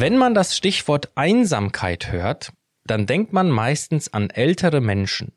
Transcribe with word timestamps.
Wenn 0.00 0.16
man 0.16 0.32
das 0.32 0.56
Stichwort 0.56 1.10
Einsamkeit 1.16 2.12
hört, 2.12 2.52
dann 2.86 3.06
denkt 3.06 3.32
man 3.32 3.50
meistens 3.50 4.12
an 4.12 4.30
ältere 4.30 4.80
Menschen. 4.80 5.32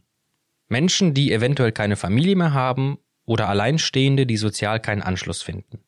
Menschen, 0.68 1.16
die 1.16 1.34
eventuell 1.34 1.71
keine 1.71 1.96
Familie 1.96 2.36
mehr 2.36 2.54
haben 2.54 3.00
oder 3.26 3.50
Alleinstehende, 3.50 4.28
die 4.28 4.38
sozial 4.38 4.79
keinen 4.79 5.02
Anschluss 5.02 5.42
finden. 5.42 5.79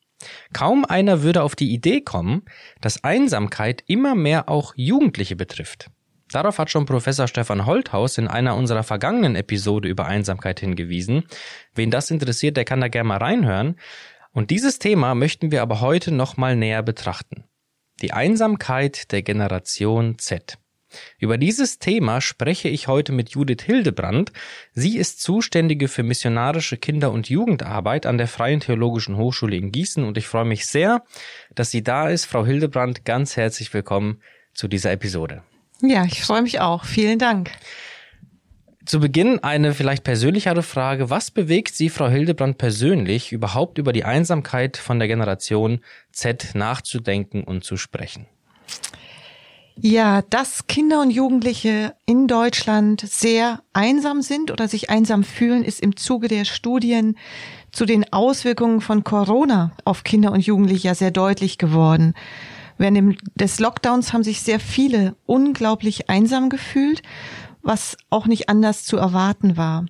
Kaum 0.54 0.86
einer 0.86 1.22
würde 1.22 1.44
auf 1.44 1.56
die 1.56 1.72
Idee 1.72 2.02
kommen, 2.02 2.46
dass 2.82 3.04
Einsamkeit 3.04 3.84
immer 3.86 4.16
mehr 4.16 4.50
auch 4.50 4.74
Jugendliche 4.76 5.36
betrifft. 5.36 5.92
Darauf 6.32 6.58
hat 6.58 6.72
schon 6.72 6.88
Professor 6.88 7.28
Stefan 7.28 7.68
Holthaus 7.68 8.18
in 8.18 8.28
einer 8.28 8.56
unserer 8.56 8.82
vergangenen 8.82 9.36
Episode 9.36 9.88
über 9.88 10.08
Einsamkeit 10.08 10.60
hingewiesen. 10.60 11.26
Wen 11.76 11.92
das 11.92 12.10
interessiert, 12.10 12.58
der 12.58 12.66
kann 12.66 12.82
da 12.82 12.88
gerne 12.88 13.10
mal 13.10 13.18
reinhören. 13.18 13.76
Und 14.32 14.50
dieses 14.50 14.80
Thema 14.80 15.14
möchten 15.14 15.52
wir 15.52 15.62
aber 15.62 15.80
heute 15.80 16.12
nochmal 16.12 16.56
näher 16.56 16.82
betrachten. 16.82 17.44
Die 18.04 18.12
Einsamkeit 18.12 19.14
der 19.14 19.22
Generation 19.22 20.20
Z. 20.20 20.58
Über 21.20 21.38
dieses 21.38 21.80
Thema 21.80 22.20
spreche 22.20 22.68
ich 22.68 22.90
heute 22.90 23.14
mit 23.14 23.30
Judith 23.30 23.62
Hildebrand. 23.64 24.34
Sie 24.74 24.98
ist 24.98 25.22
Zuständige 25.22 25.88
für 25.88 26.04
missionarische 26.04 26.76
Kinder- 26.76 27.14
und 27.14 27.30
Jugendarbeit 27.30 28.06
an 28.06 28.18
der 28.18 28.28
Freien 28.28 28.60
Theologischen 28.60 29.16
Hochschule 29.16 29.56
in 29.56 29.72
Gießen 29.72 30.04
und 30.04 30.18
ich 30.18 30.28
freue 30.28 30.44
mich 30.44 30.66
sehr, 30.66 31.06
dass 31.56 31.72
sie 31.72 31.82
da 31.82 32.10
ist. 32.10 32.26
Frau 32.26 32.46
Hildebrand, 32.46 33.06
ganz 33.06 33.38
herzlich 33.38 33.74
willkommen 33.74 34.22
zu 34.54 34.68
dieser 34.68 34.92
Episode. 34.92 35.42
Ja, 35.82 36.04
ich 36.04 36.24
freue 36.24 36.42
mich 36.42 36.60
auch. 36.60 36.84
Vielen 36.84 37.20
Dank. 37.20 37.52
Zu 38.86 39.00
Beginn 39.00 39.40
eine 39.40 39.74
vielleicht 39.74 40.04
persönlichere 40.04 40.62
Frage. 40.62 41.10
Was 41.10 41.32
bewegt 41.32 41.74
Sie, 41.74 41.90
Frau 41.90 42.10
Hildebrand, 42.10 42.58
persönlich 42.58 43.32
überhaupt 43.32 43.78
über 43.78 43.94
die 43.94 44.04
Einsamkeit 44.04 44.76
von 44.76 45.00
der 45.00 45.08
Generation 45.08 45.80
Z 46.12 46.54
nachzudenken 46.54 47.44
und 47.46 47.64
zu 47.64 47.78
sprechen? 47.78 48.26
Ja, 49.76 50.22
dass 50.30 50.68
Kinder 50.68 51.02
und 51.02 51.12
Jugendliche 51.12 51.96
in 52.06 52.28
Deutschland 52.28 53.02
sehr 53.02 53.62
einsam 53.72 54.22
sind 54.22 54.52
oder 54.52 54.68
sich 54.68 54.90
einsam 54.90 55.24
fühlen, 55.24 55.64
ist 55.64 55.80
im 55.80 55.96
Zuge 55.96 56.28
der 56.28 56.46
Studien 56.46 57.18
zu 57.72 57.86
den 57.86 58.12
Auswirkungen 58.12 58.82
von 58.82 59.04
Corona 59.04 59.72
auf 59.86 60.04
Kinder 60.04 60.32
und 60.32 60.46
Jugendliche 60.46 60.90
ja 60.90 60.96
sehr 60.96 61.12
deutlich 61.12 61.58
geworden. 61.58 62.14
Während 62.78 63.18
des 63.36 63.60
Lockdowns 63.60 64.14
haben 64.14 64.24
sich 64.24 64.42
sehr 64.42 64.60
viele 64.60 65.16
unglaublich 65.26 66.10
einsam 66.10 66.50
gefühlt 66.50 67.02
was 67.64 67.98
auch 68.10 68.28
nicht 68.28 68.50
anders 68.50 68.84
zu 68.86 68.98
erwarten 68.98 69.58
war. 69.58 69.86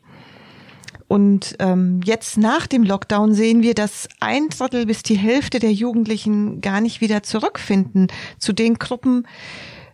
Und 1.08 1.56
ähm, 1.60 2.00
jetzt 2.04 2.38
nach 2.38 2.66
dem 2.66 2.84
Lockdown 2.84 3.34
sehen 3.34 3.62
wir, 3.62 3.76
dass 3.76 4.08
ein 4.20 4.50
Drittel 4.50 4.86
bis 4.86 5.04
die 5.04 5.18
Hälfte 5.18 5.60
der 5.60 5.74
Jugendlichen 5.74 6.62
gar 6.62 6.82
nicht 6.82 7.02
wieder 7.02 7.22
zurückfinden 7.24 8.08
zu 8.40 8.54
den 8.54 8.76
Gruppen, 8.76 9.28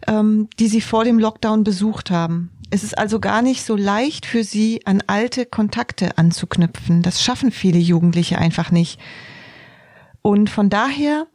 ähm, 0.07 0.47
die 0.59 0.67
sie 0.67 0.81
vor 0.81 1.03
dem 1.03 1.19
Lockdown 1.19 1.63
besucht 1.63 2.11
haben. 2.11 2.51
Es 2.69 2.83
ist 2.83 2.97
also 2.97 3.19
gar 3.19 3.41
nicht 3.41 3.65
so 3.65 3.75
leicht 3.75 4.25
für 4.25 4.43
sie, 4.43 4.85
an 4.85 5.03
alte 5.07 5.45
Kontakte 5.45 6.17
anzuknüpfen. 6.17 7.01
Das 7.01 7.23
schaffen 7.23 7.51
viele 7.51 7.79
Jugendliche 7.79 8.37
einfach 8.37 8.71
nicht. 8.71 8.99
Und 10.21 10.49
von 10.49 10.69
daher 10.69 11.27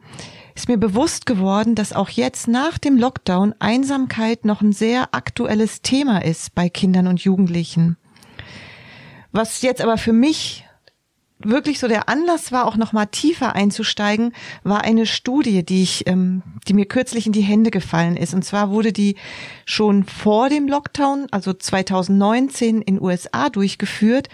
ist 0.55 0.69
mir 0.69 0.77
bewusst 0.77 1.25
geworden, 1.25 1.75
dass 1.75 1.93
auch 1.93 2.09
jetzt 2.09 2.47
nach 2.47 2.77
dem 2.77 2.97
Lockdown 2.97 3.53
Einsamkeit 3.59 4.45
noch 4.45 4.61
ein 4.61 4.71
sehr 4.71 5.13
aktuelles 5.13 5.81
Thema 5.81 6.19
ist 6.23 6.55
bei 6.55 6.69
Kindern 6.69 7.07
und 7.07 7.19
Jugendlichen. 7.21 7.97
Was 9.33 9.61
jetzt 9.61 9.81
aber 9.81 9.97
für 9.97 10.13
mich 10.13 10.65
wirklich 11.39 11.79
so 11.79 11.89
der 11.89 12.07
Anlass 12.07 12.53
war, 12.53 12.65
auch 12.65 12.77
noch 12.77 12.93
mal 12.93 13.05
tiefer 13.05 13.53
einzusteigen, 13.53 14.33
war 14.63 14.85
eine 14.85 15.05
Studie, 15.05 15.63
die 15.65 15.83
ich, 15.83 16.07
ähm, 16.07 16.41
die 16.67 16.73
mir 16.73 16.85
kürzlich 16.85 17.27
in 17.27 17.33
die 17.33 17.41
Hände 17.41 17.69
gefallen 17.69 18.15
ist. 18.15 18.33
Und 18.33 18.43
zwar 18.43 18.71
wurde 18.71 18.93
die 18.93 19.17
schon 19.65 20.05
vor 20.05 20.47
dem 20.47 20.69
Lockdown, 20.69 21.27
also 21.31 21.53
2019 21.53 22.81
in 22.81 23.01
USA 23.01 23.49
durchgeführt. 23.49 24.29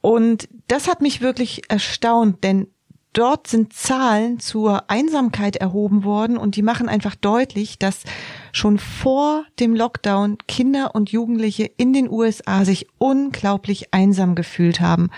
Und 0.00 0.48
das 0.68 0.88
hat 0.88 1.02
mich 1.02 1.20
wirklich 1.20 1.70
erstaunt, 1.70 2.42
denn 2.42 2.68
dort 3.12 3.46
sind 3.46 3.72
Zahlen 3.72 4.38
zur 4.38 4.90
Einsamkeit 4.90 5.56
erhoben 5.56 6.04
worden 6.04 6.36
und 6.36 6.56
die 6.56 6.62
machen 6.62 6.88
einfach 6.88 7.14
deutlich, 7.14 7.78
dass 7.78 8.04
schon 8.52 8.78
vor 8.78 9.44
dem 9.58 9.74
Lockdown 9.74 10.38
Kinder 10.46 10.94
und 10.94 11.10
Jugendliche 11.10 11.64
in 11.64 11.92
den 11.92 12.10
USA 12.10 12.64
sich 12.64 12.86
unglaublich 12.98 13.92
einsam 13.92 14.34
gefühlt 14.34 14.80
haben. 14.80 15.10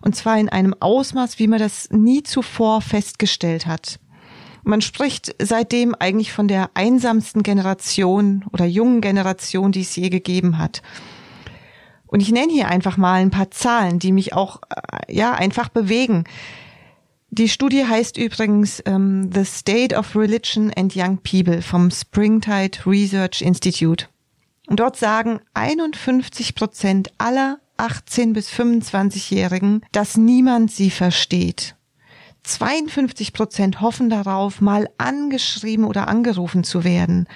Und 0.00 0.16
zwar 0.16 0.38
in 0.38 0.48
einem 0.48 0.74
Ausmaß, 0.78 1.38
wie 1.38 1.48
man 1.48 1.58
das 1.58 1.90
nie 1.90 2.22
zuvor 2.22 2.80
festgestellt 2.80 3.66
hat. 3.66 3.98
Man 4.62 4.80
spricht 4.80 5.34
seitdem 5.40 5.94
eigentlich 5.98 6.32
von 6.32 6.46
der 6.46 6.70
einsamsten 6.74 7.42
Generation 7.42 8.44
oder 8.52 8.64
jungen 8.64 9.00
Generation, 9.00 9.72
die 9.72 9.80
es 9.80 9.96
je 9.96 10.08
gegeben 10.08 10.58
hat. 10.58 10.82
Und 12.06 12.20
ich 12.20 12.32
nenne 12.32 12.52
hier 12.52 12.68
einfach 12.68 12.96
mal 12.96 13.20
ein 13.20 13.30
paar 13.30 13.50
Zahlen, 13.50 13.98
die 13.98 14.12
mich 14.12 14.32
auch 14.32 14.60
äh, 14.70 15.12
ja 15.12 15.32
einfach 15.32 15.68
bewegen. 15.68 16.24
Die 17.30 17.48
Studie 17.48 17.84
heißt 17.84 18.16
übrigens 18.16 18.82
ähm, 18.86 19.30
The 19.32 19.44
State 19.44 19.94
of 19.94 20.16
Religion 20.16 20.72
and 20.74 20.96
Young 20.96 21.18
People 21.18 21.60
vom 21.60 21.90
Springtide 21.90 22.78
Research 22.86 23.42
Institute. 23.42 24.06
Und 24.66 24.80
dort 24.80 24.96
sagen 24.96 25.40
51 25.54 26.54
Prozent 26.54 27.10
aller 27.18 27.60
18 27.76 28.32
bis 28.32 28.50
25-Jährigen, 28.50 29.82
dass 29.92 30.16
niemand 30.16 30.70
sie 30.70 30.90
versteht. 30.90 31.74
52 32.42 33.32
Prozent 33.32 33.80
hoffen 33.80 34.10
darauf, 34.10 34.60
mal 34.60 34.88
angeschrieben 34.98 35.84
oder 35.84 36.08
angerufen 36.08 36.64
zu 36.64 36.82
werden. 36.82 37.28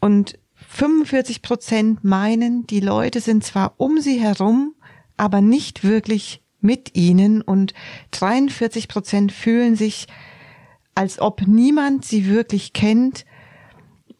Und 0.00 0.38
45 0.68 1.42
Prozent 1.42 2.04
meinen, 2.04 2.66
die 2.66 2.80
Leute 2.80 3.20
sind 3.20 3.44
zwar 3.44 3.74
um 3.78 4.00
sie 4.00 4.20
herum, 4.20 4.74
aber 5.16 5.40
nicht 5.40 5.84
wirklich 5.84 6.41
mit 6.62 6.96
ihnen 6.96 7.42
und 7.42 7.74
43 8.12 8.88
Prozent 8.88 9.32
fühlen 9.32 9.76
sich, 9.76 10.06
als 10.94 11.18
ob 11.18 11.46
niemand 11.46 12.04
sie 12.04 12.26
wirklich 12.26 12.72
kennt 12.72 13.24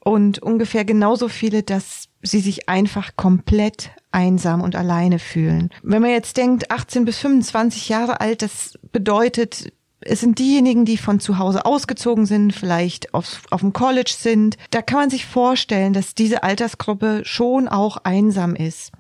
und 0.00 0.40
ungefähr 0.40 0.84
genauso 0.84 1.28
viele, 1.28 1.62
dass 1.62 2.08
sie 2.22 2.40
sich 2.40 2.68
einfach 2.68 3.16
komplett 3.16 3.90
einsam 4.10 4.60
und 4.60 4.76
alleine 4.76 5.18
fühlen. 5.18 5.70
Wenn 5.82 6.02
man 6.02 6.10
jetzt 6.10 6.36
denkt, 6.36 6.70
18 6.70 7.04
bis 7.04 7.18
25 7.18 7.88
Jahre 7.88 8.20
alt, 8.20 8.42
das 8.42 8.78
bedeutet, 8.92 9.72
es 10.00 10.20
sind 10.20 10.38
diejenigen, 10.38 10.84
die 10.84 10.96
von 10.96 11.20
zu 11.20 11.38
Hause 11.38 11.64
ausgezogen 11.64 12.26
sind, 12.26 12.52
vielleicht 12.52 13.14
auf, 13.14 13.42
auf 13.50 13.60
dem 13.60 13.72
College 13.72 14.12
sind. 14.16 14.56
Da 14.70 14.82
kann 14.82 14.98
man 14.98 15.10
sich 15.10 15.26
vorstellen, 15.26 15.92
dass 15.92 16.14
diese 16.14 16.42
Altersgruppe 16.42 17.22
schon 17.24 17.68
auch 17.68 17.98
einsam 17.98 18.54
ist. 18.54 18.92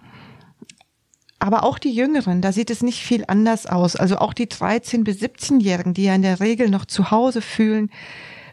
Aber 1.42 1.64
auch 1.64 1.80
die 1.80 1.92
Jüngeren, 1.92 2.40
da 2.40 2.52
sieht 2.52 2.70
es 2.70 2.84
nicht 2.84 3.02
viel 3.02 3.24
anders 3.26 3.66
aus. 3.66 3.96
Also 3.96 4.18
auch 4.18 4.32
die 4.32 4.46
13- 4.46 5.02
bis 5.02 5.20
17-Jährigen, 5.20 5.92
die 5.92 6.04
ja 6.04 6.14
in 6.14 6.22
der 6.22 6.38
Regel 6.38 6.70
noch 6.70 6.84
zu 6.84 7.10
Hause 7.10 7.42
fühlen, 7.42 7.90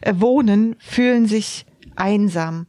äh, 0.00 0.14
wohnen, 0.16 0.74
fühlen 0.80 1.26
sich 1.26 1.66
einsam. 1.94 2.66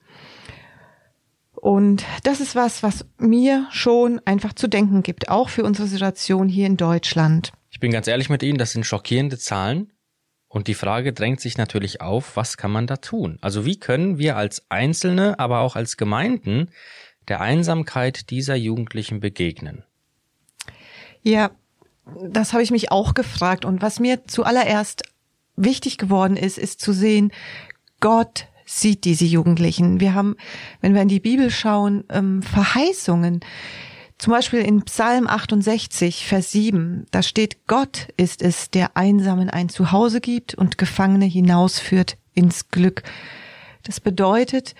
Und 1.55 2.05
das 2.21 2.39
ist 2.39 2.55
was, 2.55 2.83
was 2.83 3.07
mir 3.17 3.65
schon 3.71 4.21
einfach 4.23 4.53
zu 4.53 4.67
denken 4.67 5.01
gibt, 5.01 5.29
auch 5.29 5.49
für 5.49 5.63
unsere 5.63 5.87
Situation 5.87 6.47
hier 6.47 6.67
in 6.67 6.77
Deutschland. 6.77 7.51
Ich 7.71 7.79
bin 7.79 7.91
ganz 7.91 8.07
ehrlich 8.07 8.29
mit 8.29 8.43
Ihnen, 8.43 8.59
das 8.59 8.73
sind 8.73 8.85
schockierende 8.85 9.39
Zahlen. 9.39 9.91
Und 10.47 10.67
die 10.67 10.75
Frage 10.75 11.13
drängt 11.13 11.41
sich 11.41 11.57
natürlich 11.57 11.99
auf, 11.99 12.37
was 12.37 12.57
kann 12.57 12.69
man 12.69 12.85
da 12.85 12.97
tun? 12.97 13.39
Also 13.41 13.65
wie 13.65 13.79
können 13.79 14.19
wir 14.19 14.37
als 14.37 14.69
Einzelne, 14.69 15.39
aber 15.39 15.61
auch 15.61 15.75
als 15.75 15.97
Gemeinden 15.97 16.69
der 17.27 17.41
Einsamkeit 17.41 18.29
dieser 18.29 18.55
Jugendlichen 18.55 19.19
begegnen? 19.19 19.83
Ja, 21.23 21.51
das 22.21 22.53
habe 22.53 22.63
ich 22.63 22.71
mich 22.71 22.91
auch 22.91 23.13
gefragt. 23.13 23.65
Und 23.65 23.81
was 23.81 23.99
mir 23.99 24.25
zuallererst 24.25 25.03
wichtig 25.55 25.97
geworden 25.97 26.37
ist, 26.37 26.57
ist 26.57 26.81
zu 26.81 26.93
sehen, 26.93 27.31
Gott 27.99 28.47
sieht 28.65 29.03
diese 29.03 29.25
Jugendlichen. 29.25 29.99
Wir 29.99 30.13
haben, 30.13 30.35
wenn 30.79 30.93
wir 30.93 31.01
in 31.01 31.07
die 31.07 31.19
Bibel 31.19 31.51
schauen, 31.51 32.03
ähm, 32.09 32.41
Verheißungen. 32.41 33.41
Zum 34.17 34.31
Beispiel 34.31 34.59
in 34.59 34.83
Psalm 34.83 35.27
68, 35.27 36.27
Vers 36.27 36.51
7, 36.51 37.07
da 37.11 37.23
steht, 37.23 37.65
Gott 37.67 38.07
ist 38.17 38.41
es, 38.41 38.69
der 38.69 38.95
Einsamen 38.95 39.49
ein 39.49 39.67
Zuhause 39.67 40.21
gibt 40.21 40.53
und 40.53 40.77
Gefangene 40.77 41.25
hinausführt 41.25 42.17
ins 42.33 42.69
Glück. 42.69 43.03
Das 43.83 43.99
bedeutet, 43.99 44.75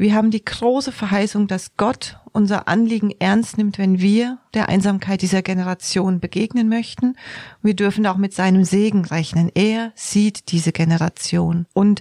wir 0.00 0.14
haben 0.14 0.30
die 0.30 0.42
große 0.42 0.92
Verheißung, 0.92 1.46
dass 1.46 1.76
Gott 1.76 2.16
unser 2.32 2.68
Anliegen 2.68 3.12
ernst 3.18 3.58
nimmt, 3.58 3.76
wenn 3.76 4.00
wir 4.00 4.38
der 4.54 4.70
Einsamkeit 4.70 5.20
dieser 5.20 5.42
Generation 5.42 6.20
begegnen 6.20 6.70
möchten. 6.70 7.16
Wir 7.60 7.74
dürfen 7.74 8.06
auch 8.06 8.16
mit 8.16 8.32
seinem 8.32 8.64
Segen 8.64 9.04
rechnen. 9.04 9.50
Er 9.54 9.92
sieht 9.94 10.52
diese 10.52 10.72
Generation. 10.72 11.66
Und 11.74 12.00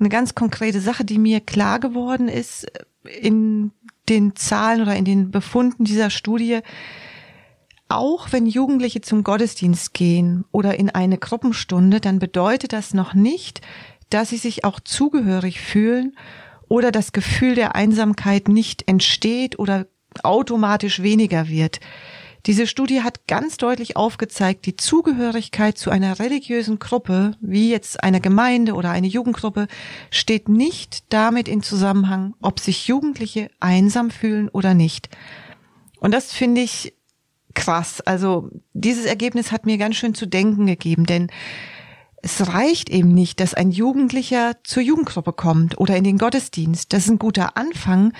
eine 0.00 0.08
ganz 0.08 0.34
konkrete 0.34 0.80
Sache, 0.80 1.04
die 1.04 1.18
mir 1.18 1.40
klar 1.40 1.80
geworden 1.80 2.28
ist 2.28 2.66
in 3.20 3.72
den 4.08 4.34
Zahlen 4.36 4.80
oder 4.80 4.96
in 4.96 5.04
den 5.04 5.30
Befunden 5.30 5.84
dieser 5.84 6.08
Studie, 6.08 6.60
auch 7.90 8.32
wenn 8.32 8.46
Jugendliche 8.46 9.02
zum 9.02 9.22
Gottesdienst 9.22 9.92
gehen 9.92 10.46
oder 10.50 10.78
in 10.78 10.88
eine 10.88 11.18
Gruppenstunde, 11.18 12.00
dann 12.00 12.18
bedeutet 12.20 12.72
das 12.72 12.94
noch 12.94 13.12
nicht, 13.12 13.60
dass 14.08 14.30
sie 14.30 14.38
sich 14.38 14.64
auch 14.64 14.80
zugehörig 14.80 15.60
fühlen 15.60 16.16
oder 16.74 16.90
das 16.90 17.12
Gefühl 17.12 17.54
der 17.54 17.76
Einsamkeit 17.76 18.48
nicht 18.48 18.88
entsteht 18.88 19.60
oder 19.60 19.86
automatisch 20.24 21.02
weniger 21.02 21.46
wird. 21.46 21.78
Diese 22.46 22.66
Studie 22.66 23.02
hat 23.02 23.28
ganz 23.28 23.58
deutlich 23.58 23.96
aufgezeigt, 23.96 24.66
die 24.66 24.74
Zugehörigkeit 24.74 25.78
zu 25.78 25.90
einer 25.90 26.18
religiösen 26.18 26.80
Gruppe, 26.80 27.36
wie 27.40 27.70
jetzt 27.70 28.02
eine 28.02 28.20
Gemeinde 28.20 28.74
oder 28.74 28.90
eine 28.90 29.06
Jugendgruppe, 29.06 29.68
steht 30.10 30.48
nicht 30.48 31.04
damit 31.12 31.46
in 31.46 31.62
Zusammenhang, 31.62 32.34
ob 32.42 32.58
sich 32.58 32.88
Jugendliche 32.88 33.50
einsam 33.60 34.10
fühlen 34.10 34.48
oder 34.48 34.74
nicht. 34.74 35.10
Und 36.00 36.12
das 36.12 36.32
finde 36.32 36.62
ich 36.62 36.92
krass. 37.54 38.00
Also 38.00 38.50
dieses 38.72 39.04
Ergebnis 39.04 39.52
hat 39.52 39.64
mir 39.64 39.78
ganz 39.78 39.94
schön 39.94 40.16
zu 40.16 40.26
denken 40.26 40.66
gegeben, 40.66 41.06
denn 41.06 41.30
es 42.24 42.48
reicht 42.48 42.88
eben 42.88 43.12
nicht, 43.12 43.38
dass 43.38 43.52
ein 43.52 43.70
Jugendlicher 43.70 44.56
zur 44.64 44.82
Jugendgruppe 44.82 45.34
kommt 45.34 45.78
oder 45.78 45.94
in 45.94 46.04
den 46.04 46.16
Gottesdienst. 46.16 46.92
Das 46.94 47.04
ist 47.04 47.10
ein 47.10 47.18
guter 47.18 47.58
Anfang, 47.58 48.14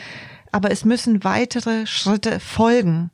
aber 0.52 0.70
es 0.70 0.84
müssen 0.84 1.24
weitere 1.24 1.86
Schritte 1.86 2.38
folgen. 2.38 3.10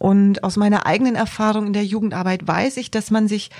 Und 0.00 0.42
aus 0.42 0.56
meiner 0.56 0.86
eigenen 0.86 1.14
Erfahrung 1.14 1.68
in 1.68 1.72
der 1.72 1.84
Jugendarbeit 1.84 2.46
weiß 2.46 2.76
ich, 2.78 2.90
dass 2.90 3.12
man 3.12 3.28
sich 3.28 3.50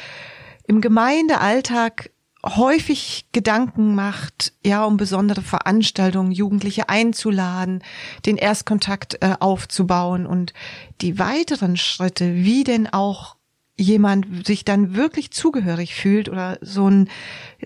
im 0.66 0.80
Gemeindealltag 0.80 2.10
häufig 2.44 3.28
Gedanken 3.30 3.94
macht, 3.94 4.54
ja, 4.64 4.84
um 4.84 4.96
besondere 4.96 5.40
Veranstaltungen, 5.40 6.32
Jugendliche 6.32 6.88
einzuladen, 6.88 7.84
den 8.26 8.36
Erstkontakt 8.36 9.22
äh, 9.22 9.36
aufzubauen 9.38 10.26
und 10.26 10.52
die 11.00 11.20
weiteren 11.20 11.76
Schritte, 11.76 12.34
wie 12.34 12.64
denn 12.64 12.92
auch 12.92 13.36
jemand 13.76 14.46
sich 14.46 14.64
dann 14.64 14.94
wirklich 14.94 15.30
zugehörig 15.30 15.94
fühlt 15.94 16.28
oder 16.28 16.58
so 16.60 16.88
ein, 16.88 17.08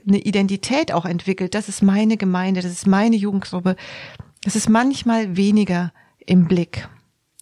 eine 0.07 0.19
Identität 0.19 0.93
auch 0.93 1.05
entwickelt, 1.05 1.55
das 1.55 1.69
ist 1.69 1.83
meine 1.83 2.17
Gemeinde, 2.17 2.63
das 2.63 2.73
ist 2.73 2.87
meine 2.87 3.17
Jugendgruppe, 3.17 3.77
das 4.43 4.57
ist 4.57 4.69
manchmal 4.69 5.37
weniger 5.37 5.93
im 6.19 6.47
Blick. 6.47 6.89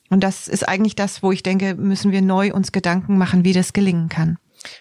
Und 0.09 0.23
das 0.23 0.49
ist 0.49 0.69
eigentlich 0.69 0.95
das, 0.95 1.23
wo 1.23 1.33
ich 1.33 1.43
denke, 1.43 1.75
müssen 1.75 2.13
wir 2.13 2.23
neu 2.23 2.53
uns 2.53 2.73
Gedanken 2.73 3.19
machen, 3.19 3.45
wie 3.45 3.53
das 3.53 3.73
gelingen 3.73 4.09
kann. 4.09 4.39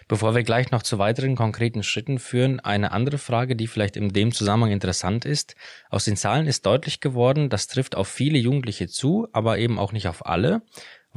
Bevor 0.08 0.34
wir 0.34 0.42
gleich 0.42 0.70
noch 0.70 0.82
zu 0.82 0.98
weiteren 0.98 1.36
konkreten 1.36 1.82
Schritten 1.82 2.18
führen, 2.18 2.60
eine 2.60 2.92
andere 2.92 3.18
Frage, 3.18 3.56
die 3.56 3.66
vielleicht 3.66 3.96
in 3.96 4.12
dem 4.12 4.32
Zusammenhang 4.32 4.72
interessant 4.72 5.24
ist. 5.24 5.54
Aus 5.90 6.04
den 6.04 6.16
Zahlen 6.16 6.46
ist 6.46 6.66
deutlich 6.66 7.00
geworden, 7.00 7.50
das 7.50 7.66
trifft 7.66 7.96
auf 7.96 8.08
viele 8.08 8.38
Jugendliche 8.38 8.88
zu, 8.88 9.28
aber 9.32 9.58
eben 9.58 9.78
auch 9.78 9.92
nicht 9.92 10.08
auf 10.08 10.26
alle. 10.26 10.62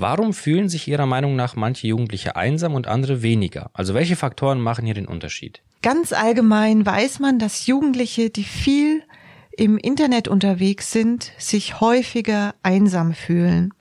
Warum 0.01 0.31
fühlen 0.31 0.69
sich 0.69 0.87
Ihrer 0.87 1.05
Meinung 1.05 1.35
nach 1.35 1.57
manche 1.57 1.87
Jugendliche 1.87 2.37
einsam 2.37 2.73
und 2.73 2.87
andere 2.87 3.21
weniger? 3.21 3.69
Also 3.73 3.93
welche 3.93 4.15
Faktoren 4.15 4.61
machen 4.61 4.85
hier 4.85 4.93
den 4.93 5.07
Unterschied? 5.07 5.61
Ganz 5.81 6.13
allgemein 6.13 6.85
weiß 6.85 7.19
man, 7.19 7.37
dass 7.37 7.67
Jugendliche, 7.67 8.29
die 8.29 8.45
viel 8.45 9.03
im 9.57 9.77
Internet 9.77 10.29
unterwegs 10.29 10.93
sind, 10.93 11.33
sich 11.37 11.81
häufiger 11.81 12.55
einsam 12.63 13.13
fühlen. 13.13 13.73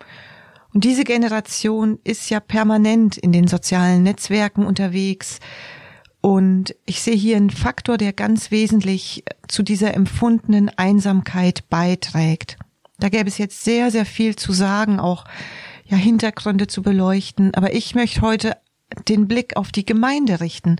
Und 0.75 0.83
diese 0.83 1.05
Generation 1.05 2.01
ist 2.03 2.31
ja 2.31 2.41
permanent 2.41 3.17
in 3.17 3.31
den 3.31 3.47
sozialen 3.47 4.03
Netzwerken 4.03 4.67
unterwegs. 4.67 5.39
Und 6.21 6.75
ich 6.85 7.01
sehe 7.01 7.15
hier 7.15 7.37
einen 7.37 7.51
Faktor, 7.51 7.97
der 7.97 8.13
ganz 8.13 8.51
wesentlich 8.51 9.23
zu 9.47 9.63
dieser 9.63 9.95
empfundenen 9.95 10.69
Einsamkeit 10.69 11.69
beiträgt. 11.71 12.57
Da 12.99 13.09
gäbe 13.09 13.29
es 13.29 13.39
jetzt 13.39 13.63
sehr, 13.63 13.93
sehr 13.93 14.05
viel 14.05 14.35
zu 14.35 14.53
sagen, 14.53 14.99
auch 14.99 15.25
ja 15.89 15.97
Hintergründe 15.97 16.67
zu 16.67 16.83
beleuchten. 16.83 17.55
Aber 17.55 17.75
ich 17.75 17.95
möchte 17.95 18.21
heute 18.21 18.57
den 19.09 19.29
Blick 19.29 19.57
auf 19.57 19.73
die 19.73 19.85
Gemeinde 19.85 20.41
richten. 20.41 20.77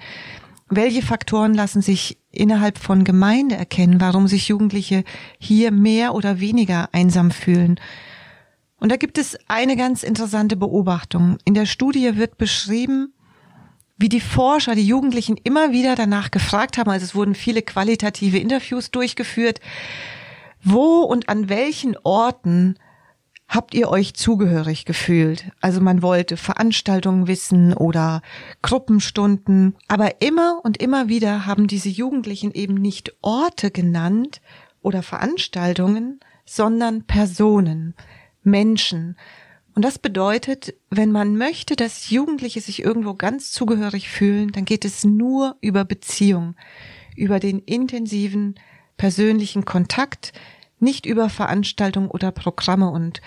Welche 0.71 1.03
Faktoren 1.03 1.55
lassen 1.55 1.81
sich 1.81 2.19
innerhalb 2.31 2.79
von 2.79 3.05
Gemeinde 3.05 3.57
erkennen, 3.57 4.01
warum 4.01 4.29
sich 4.29 4.49
Jugendliche 4.49 5.03
hier 5.39 5.71
mehr 5.71 6.15
oder 6.15 6.41
weniger 6.41 6.91
einsam 6.93 7.31
fühlen? 7.31 7.81
Und 8.77 8.93
da 8.93 8.97
gibt 8.97 9.19
es 9.19 9.39
eine 9.49 9.77
ganz 9.77 10.03
interessante 10.03 10.57
Beobachtung. 10.57 11.39
In 11.45 11.55
der 11.55 11.67
Studie 11.67 12.17
wird 12.17 12.39
beschrieben, 12.39 13.13
wie 13.97 14.09
die 14.09 14.21
Forscher 14.21 14.75
die 14.75 14.87
Jugendlichen 14.87 15.37
immer 15.43 15.73
wieder 15.73 15.97
danach 15.97 16.31
gefragt 16.31 16.79
haben, 16.79 16.91
also 16.91 17.05
es 17.05 17.15
wurden 17.15 17.35
viele 17.35 17.63
qualitative 17.63 18.39
Interviews 18.39 18.93
durchgeführt, 18.93 19.61
wo 20.63 21.01
und 21.01 21.29
an 21.29 21.49
welchen 21.49 21.97
Orten 22.05 22.79
habt 23.49 23.75
ihr 23.75 23.89
euch 23.89 24.15
zugehörig 24.15 24.85
gefühlt? 24.85 25.51
Also 25.61 25.81
man 25.81 26.03
wollte 26.03 26.37
Veranstaltungen 26.37 27.27
wissen 27.27 27.73
oder 27.73 28.23
Gruppenstunden, 28.63 29.75
aber 29.89 30.21
immer 30.21 30.61
und 30.63 30.77
immer 30.77 31.09
wieder 31.09 31.47
haben 31.47 31.67
diese 31.67 31.89
Jugendlichen 31.89 32.53
eben 32.53 32.75
nicht 32.75 33.15
Orte 33.23 33.71
genannt 33.71 34.43
oder 34.83 35.03
Veranstaltungen, 35.03 36.21
sondern 36.45 37.05
Personen, 37.05 37.95
Menschen. 38.43 39.17
Und 39.75 39.85
das 39.85 39.99
bedeutet, 39.99 40.75
wenn 40.91 41.13
man 41.13 41.37
möchte, 41.37 41.77
dass 41.77 42.11
Jugendliche 42.11 42.61
sich 42.61 42.83
irgendwo 42.83 43.15
ganz 43.15 43.53
zugehörig 43.53 44.09
fühlen, 44.09 44.53
dann 44.53 44.65
geht 44.65 44.85
es 44.85 45.05
nur 45.05 45.57
über 45.61 45.85
Beziehung, 45.85 46.55
über 47.17 47.39
den 47.39 47.61
intensiven 47.61 48.57
persönlichen 48.97 49.65
Kontakt, 49.65 50.33
nicht 50.81 51.07
über 51.07 51.29
Veranstaltungen 51.29 52.09
oder 52.09 52.31
Programme. 52.31 52.91
Und 52.91 53.21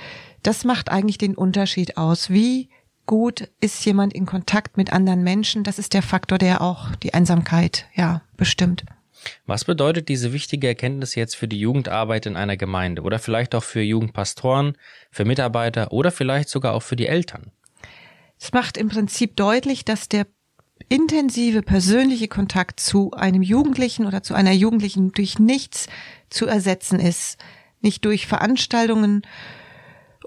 das 0.43 0.63
macht 0.63 0.89
eigentlich 0.89 1.17
den 1.17 1.35
Unterschied 1.35 1.97
aus. 1.97 2.29
Wie 2.29 2.69
gut 3.05 3.49
ist 3.59 3.83
jemand 3.85 4.13
in 4.13 4.25
Kontakt 4.25 4.77
mit 4.77 4.93
anderen 4.93 5.23
Menschen? 5.23 5.63
Das 5.63 5.79
ist 5.79 5.93
der 5.93 6.01
Faktor, 6.01 6.37
der 6.37 6.61
auch 6.61 6.95
die 6.97 7.13
Einsamkeit, 7.13 7.87
ja, 7.95 8.21
bestimmt. 8.37 8.85
Was 9.45 9.65
bedeutet 9.65 10.09
diese 10.09 10.33
wichtige 10.33 10.67
Erkenntnis 10.67 11.15
jetzt 11.15 11.35
für 11.35 11.47
die 11.47 11.59
Jugendarbeit 11.59 12.25
in 12.25 12.35
einer 12.35 12.57
Gemeinde 12.57 13.03
oder 13.03 13.19
vielleicht 13.19 13.53
auch 13.53 13.63
für 13.63 13.81
Jugendpastoren, 13.81 14.77
für 15.11 15.25
Mitarbeiter 15.25 15.91
oder 15.91 16.11
vielleicht 16.11 16.49
sogar 16.49 16.73
auch 16.73 16.81
für 16.81 16.95
die 16.95 17.07
Eltern? 17.07 17.51
Es 18.39 18.51
macht 18.53 18.77
im 18.77 18.89
Prinzip 18.89 19.35
deutlich, 19.35 19.85
dass 19.85 20.09
der 20.09 20.25
intensive 20.91 21.61
persönliche 21.61 22.27
Kontakt 22.27 22.81
zu 22.81 23.11
einem 23.11 23.41
Jugendlichen 23.41 24.05
oder 24.05 24.23
zu 24.23 24.33
einer 24.33 24.51
Jugendlichen 24.51 25.13
durch 25.13 25.39
nichts 25.39 25.87
zu 26.29 26.47
ersetzen 26.47 26.99
ist. 26.99 27.37
Nicht 27.79 28.03
durch 28.03 28.27
Veranstaltungen 28.27 29.21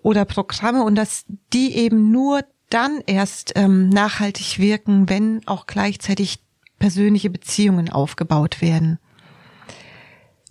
oder 0.02 0.24
Programme 0.24 0.82
und 0.82 0.94
dass 0.94 1.26
die 1.52 1.76
eben 1.76 2.10
nur 2.10 2.44
dann 2.70 3.02
erst 3.06 3.52
ähm, 3.56 3.90
nachhaltig 3.90 4.58
wirken, 4.58 5.10
wenn 5.10 5.46
auch 5.46 5.66
gleichzeitig 5.66 6.38
persönliche 6.78 7.28
Beziehungen 7.28 7.90
aufgebaut 7.90 8.62
werden. 8.62 8.98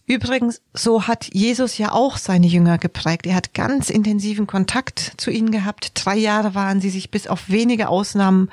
Übrigens, 0.06 0.62
so 0.74 1.08
hat 1.08 1.34
Jesus 1.34 1.80
ja 1.80 1.92
auch 1.92 2.18
seine 2.18 2.46
Jünger 2.46 2.78
geprägt. 2.78 3.26
Er 3.26 3.36
hat 3.36 3.56
ganz 3.56 3.90
intensiven 3.90 4.46
Kontakt 4.46 5.14
zu 5.18 5.32
ihnen 5.32 5.50
gehabt. 5.50 5.92
Drei 5.96 6.18
Jahre 6.18 6.54
waren 6.54 6.82
sie 6.82 6.92
sich 6.92 7.10
bis 7.10 7.26
auf 7.26 7.50
wenige 7.50 7.88
Ausnahmen, 7.88 8.50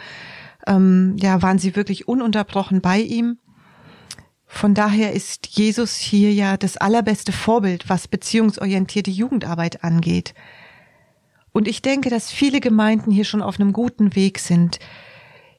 ähm, 0.66 1.16
ja, 1.18 1.42
waren 1.42 1.58
sie 1.58 1.76
wirklich 1.76 2.08
ununterbrochen 2.08 2.80
bei 2.80 3.00
ihm. 3.00 3.38
Von 4.46 4.74
daher 4.74 5.12
ist 5.12 5.46
Jesus 5.46 5.96
hier 5.96 6.32
ja 6.32 6.56
das 6.56 6.76
allerbeste 6.76 7.32
Vorbild, 7.32 7.88
was 7.88 8.08
beziehungsorientierte 8.08 9.10
Jugendarbeit 9.10 9.84
angeht. 9.84 10.34
Und 11.52 11.68
ich 11.68 11.82
denke, 11.82 12.10
dass 12.10 12.30
viele 12.30 12.60
Gemeinden 12.60 13.10
hier 13.10 13.24
schon 13.24 13.42
auf 13.42 13.60
einem 13.60 13.72
guten 13.72 14.14
Weg 14.16 14.38
sind. 14.38 14.78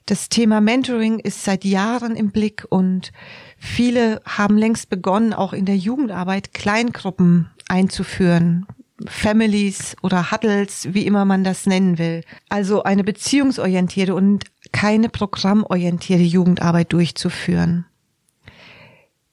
Das 0.06 0.28
Thema 0.28 0.60
Mentoring 0.60 1.20
ist 1.20 1.44
seit 1.44 1.64
Jahren 1.64 2.16
im 2.16 2.32
Blick 2.32 2.66
und 2.68 3.12
viele 3.56 4.20
haben 4.26 4.58
längst 4.58 4.90
begonnen, 4.90 5.32
auch 5.32 5.52
in 5.52 5.64
der 5.64 5.76
Jugendarbeit 5.76 6.52
Kleingruppen 6.54 7.50
einzuführen. 7.68 8.66
Families 9.06 9.96
oder 10.02 10.30
Huddles, 10.30 10.88
wie 10.92 11.06
immer 11.06 11.24
man 11.24 11.44
das 11.44 11.66
nennen 11.66 11.98
will. 11.98 12.22
Also 12.48 12.82
eine 12.82 13.04
beziehungsorientierte 13.04 14.14
und 14.14 14.44
keine 14.72 15.08
programmorientierte 15.08 16.24
Jugendarbeit 16.24 16.92
durchzuführen. 16.92 17.86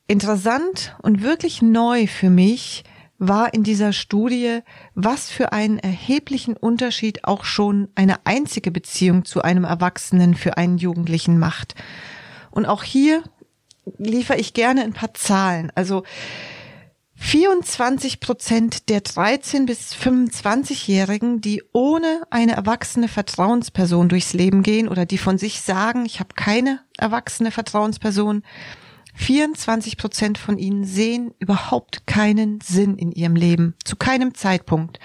Interessant 0.07 0.95
und 1.01 1.21
wirklich 1.21 1.61
neu 1.61 2.07
für 2.07 2.29
mich 2.29 2.83
war 3.19 3.53
in 3.53 3.63
dieser 3.63 3.91
Studie, 3.93 4.59
was 4.95 5.29
für 5.29 5.51
einen 5.51 5.77
erheblichen 5.77 6.55
Unterschied 6.55 7.25
auch 7.25 7.43
schon 7.43 7.89
eine 7.95 8.25
einzige 8.25 8.71
Beziehung 8.71 9.25
zu 9.25 9.41
einem 9.41 9.65
Erwachsenen 9.65 10.35
für 10.35 10.57
einen 10.57 10.77
Jugendlichen 10.77 11.37
macht. 11.37 11.75
Und 12.49 12.65
auch 12.65 12.83
hier 12.83 13.21
liefere 13.97 14.37
ich 14.37 14.53
gerne 14.53 14.83
ein 14.83 14.93
paar 14.93 15.13
Zahlen. 15.13 15.71
Also 15.75 16.03
24 17.21 18.21
Prozent 18.21 18.89
der 18.89 19.01
13 19.01 19.65
bis 19.65 19.93
25-Jährigen, 19.93 21.41
die 21.41 21.61
ohne 21.73 22.23
eine 22.29 22.53
erwachsene 22.53 23.09
Vertrauensperson 23.09 24.07
durchs 24.07 24.33
Leben 24.33 24.63
gehen 24.63 24.87
oder 24.87 25.05
die 25.05 25.17
von 25.17 25.37
sich 25.37 25.61
sagen, 25.61 26.05
ich 26.05 26.19
habe 26.21 26.33
keine 26.35 26.79
erwachsene 26.97 27.51
Vertrauensperson, 27.51 28.41
24 29.15 29.97
Prozent 29.97 30.37
von 30.37 30.57
ihnen 30.57 30.85
sehen 30.85 31.33
überhaupt 31.39 32.07
keinen 32.07 32.61
Sinn 32.61 32.97
in 32.97 33.11
ihrem 33.11 33.35
Leben, 33.35 33.75
zu 33.83 33.97
keinem 33.97 34.33
Zeitpunkt. 34.33 34.99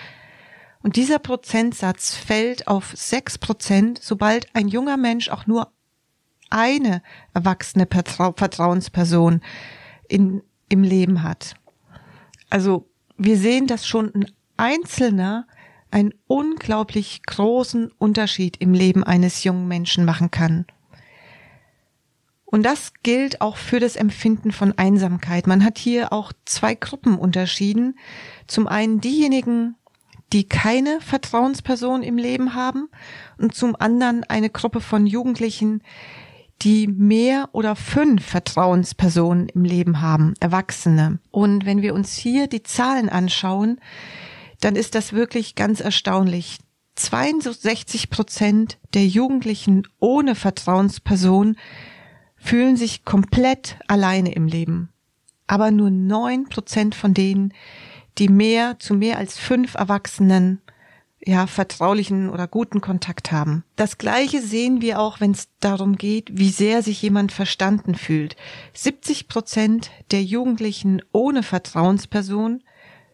Und 0.83 0.95
dieser 0.95 1.19
Prozentsatz 1.19 2.15
fällt 2.15 2.69
auf 2.69 2.93
sechs 2.95 3.39
Prozent, 3.39 3.99
sobald 4.01 4.55
ein 4.55 4.69
junger 4.69 4.97
Mensch 4.97 5.31
auch 5.31 5.49
nur 5.49 5.73
eine 6.49 7.03
erwachsene 7.35 7.89
Vertrauensperson 7.91 9.41
in, 10.09 10.43
im 10.69 10.85
Leben 10.85 11.25
hat. 11.25 11.57
Also 12.55 12.89
wir 13.17 13.37
sehen, 13.37 13.67
dass 13.67 13.85
schon 13.85 14.15
ein 14.15 14.31
Einzelner 14.57 15.49
einen 15.91 16.15
unglaublich 16.29 17.25
großen 17.27 17.91
Unterschied 17.99 18.59
im 18.59 18.75
Leben 18.75 19.03
eines 19.03 19.43
jungen 19.43 19.67
Menschen 19.67 20.05
machen 20.05 20.31
kann. 20.31 20.65
Und 22.45 22.63
das 22.63 22.93
gilt 23.03 23.41
auch 23.41 23.57
für 23.57 23.81
das 23.81 23.97
Empfinden 23.97 24.53
von 24.53 24.79
Einsamkeit. 24.79 25.49
Man 25.49 25.65
hat 25.65 25.79
hier 25.79 26.13
auch 26.13 26.33
zwei 26.45 26.77
Gruppen 26.77 27.19
unterschieden. 27.19 27.99
Zum 28.47 28.69
einen 28.69 29.01
diejenigen, 29.01 29.75
die 30.33 30.49
keine 30.49 31.01
Vertrauensperson 31.01 32.05
im 32.05 32.19
Leben 32.19 32.55
haben 32.55 32.89
und 33.37 33.57
zum 33.57 33.75
anderen 33.75 34.23
eine 34.23 34.49
Gruppe 34.49 34.81
von 34.81 35.09
Jugendlichen, 35.09 35.83
die 36.63 36.87
mehr 36.87 37.49
oder 37.53 37.77
fünf 37.77 38.25
Vertrauenspersonen 38.25 39.49
im 39.49 39.65
Leben 39.65 40.01
haben, 40.01 40.35
Erwachsene. 40.41 41.19
Und 41.31 41.67
wenn 41.67 41.83
wir 41.83 41.95
uns 41.95 42.15
hier 42.17 42.47
die 42.47 42.63
Zahlen 42.63 43.09
anschauen, 43.09 43.81
dann 44.61 44.77
ist 44.77 44.95
das 44.95 45.13
wirklich 45.13 45.55
ganz 45.55 45.81
erstaunlich. 45.81 46.59
62 46.97 48.09
Prozent 48.09 48.79
der 48.95 49.07
Jugendlichen 49.07 49.87
ohne 49.99 50.35
Vertrauensperson 50.35 51.57
fühlen 52.37 52.77
sich 52.77 53.05
komplett 53.05 53.77
alleine 53.89 54.33
im 54.33 54.47
Leben. 54.47 54.91
Aber 55.47 55.71
nur 55.71 55.91
neun 55.91 56.49
Prozent 56.49 56.95
von 56.95 57.13
denen, 57.15 57.53
die 58.19 58.29
mehr 58.29 58.79
zu 58.79 58.95
mehr 58.95 59.19
als 59.19 59.39
fünf 59.39 59.75
Erwachsenen 59.75 60.61
ja, 61.27 61.47
vertraulichen 61.47 62.29
oder 62.29 62.47
guten 62.47 62.81
Kontakt 62.81 63.33
haben. 63.33 63.65
Das 63.77 63.99
Gleiche 63.99 64.43
sehen 64.43 64.81
wir 64.81 65.01
auch, 65.01 65.21
wenn 65.21 65.31
es 65.31 65.49
darum 65.61 65.97
geht, 65.97 66.29
wie 66.37 66.51
sehr 66.51 66.83
sich 66.83 67.01
jemand 67.01 67.33
verstanden 67.33 67.95
fühlt. 67.95 68.37
70 68.75 69.29
Prozent 69.29 69.91
der 70.11 70.23
Jugendlichen 70.23 71.03
ohne 71.13 71.43
Vertrauensperson 71.43 72.63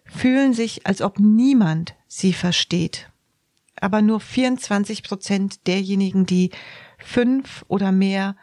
fühlen 0.05 0.55
sich, 0.55 0.87
als 0.87 1.03
ob 1.03 1.21
niemand 1.21 1.95
sie 2.09 2.33
versteht. 2.33 3.11
Aber 3.81 4.03
nur 4.03 4.21
24 4.21 5.05
Prozent 5.05 5.67
derjenigen, 5.67 6.27
die 6.27 6.51
fünf 6.99 7.65
oder 7.69 7.93
mehr 7.93 8.37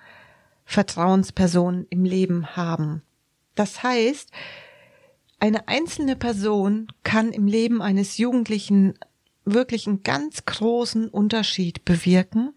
Vertrauenspersonen 0.65 1.88
im 1.89 2.05
Leben 2.05 2.55
haben. 2.55 3.01
Das 3.55 3.83
heißt, 3.83 4.31
eine 5.39 5.67
einzelne 5.67 6.15
Person 6.15 6.88
kann 7.03 7.31
im 7.31 7.47
Leben 7.47 7.81
eines 7.81 8.17
Jugendlichen 8.17 8.97
wirklich 9.54 9.88
einen 9.88 10.04
ganz 10.04 10.46
großen 10.46 11.08
Unterschied 11.08 11.86
bewirken, 11.86 12.54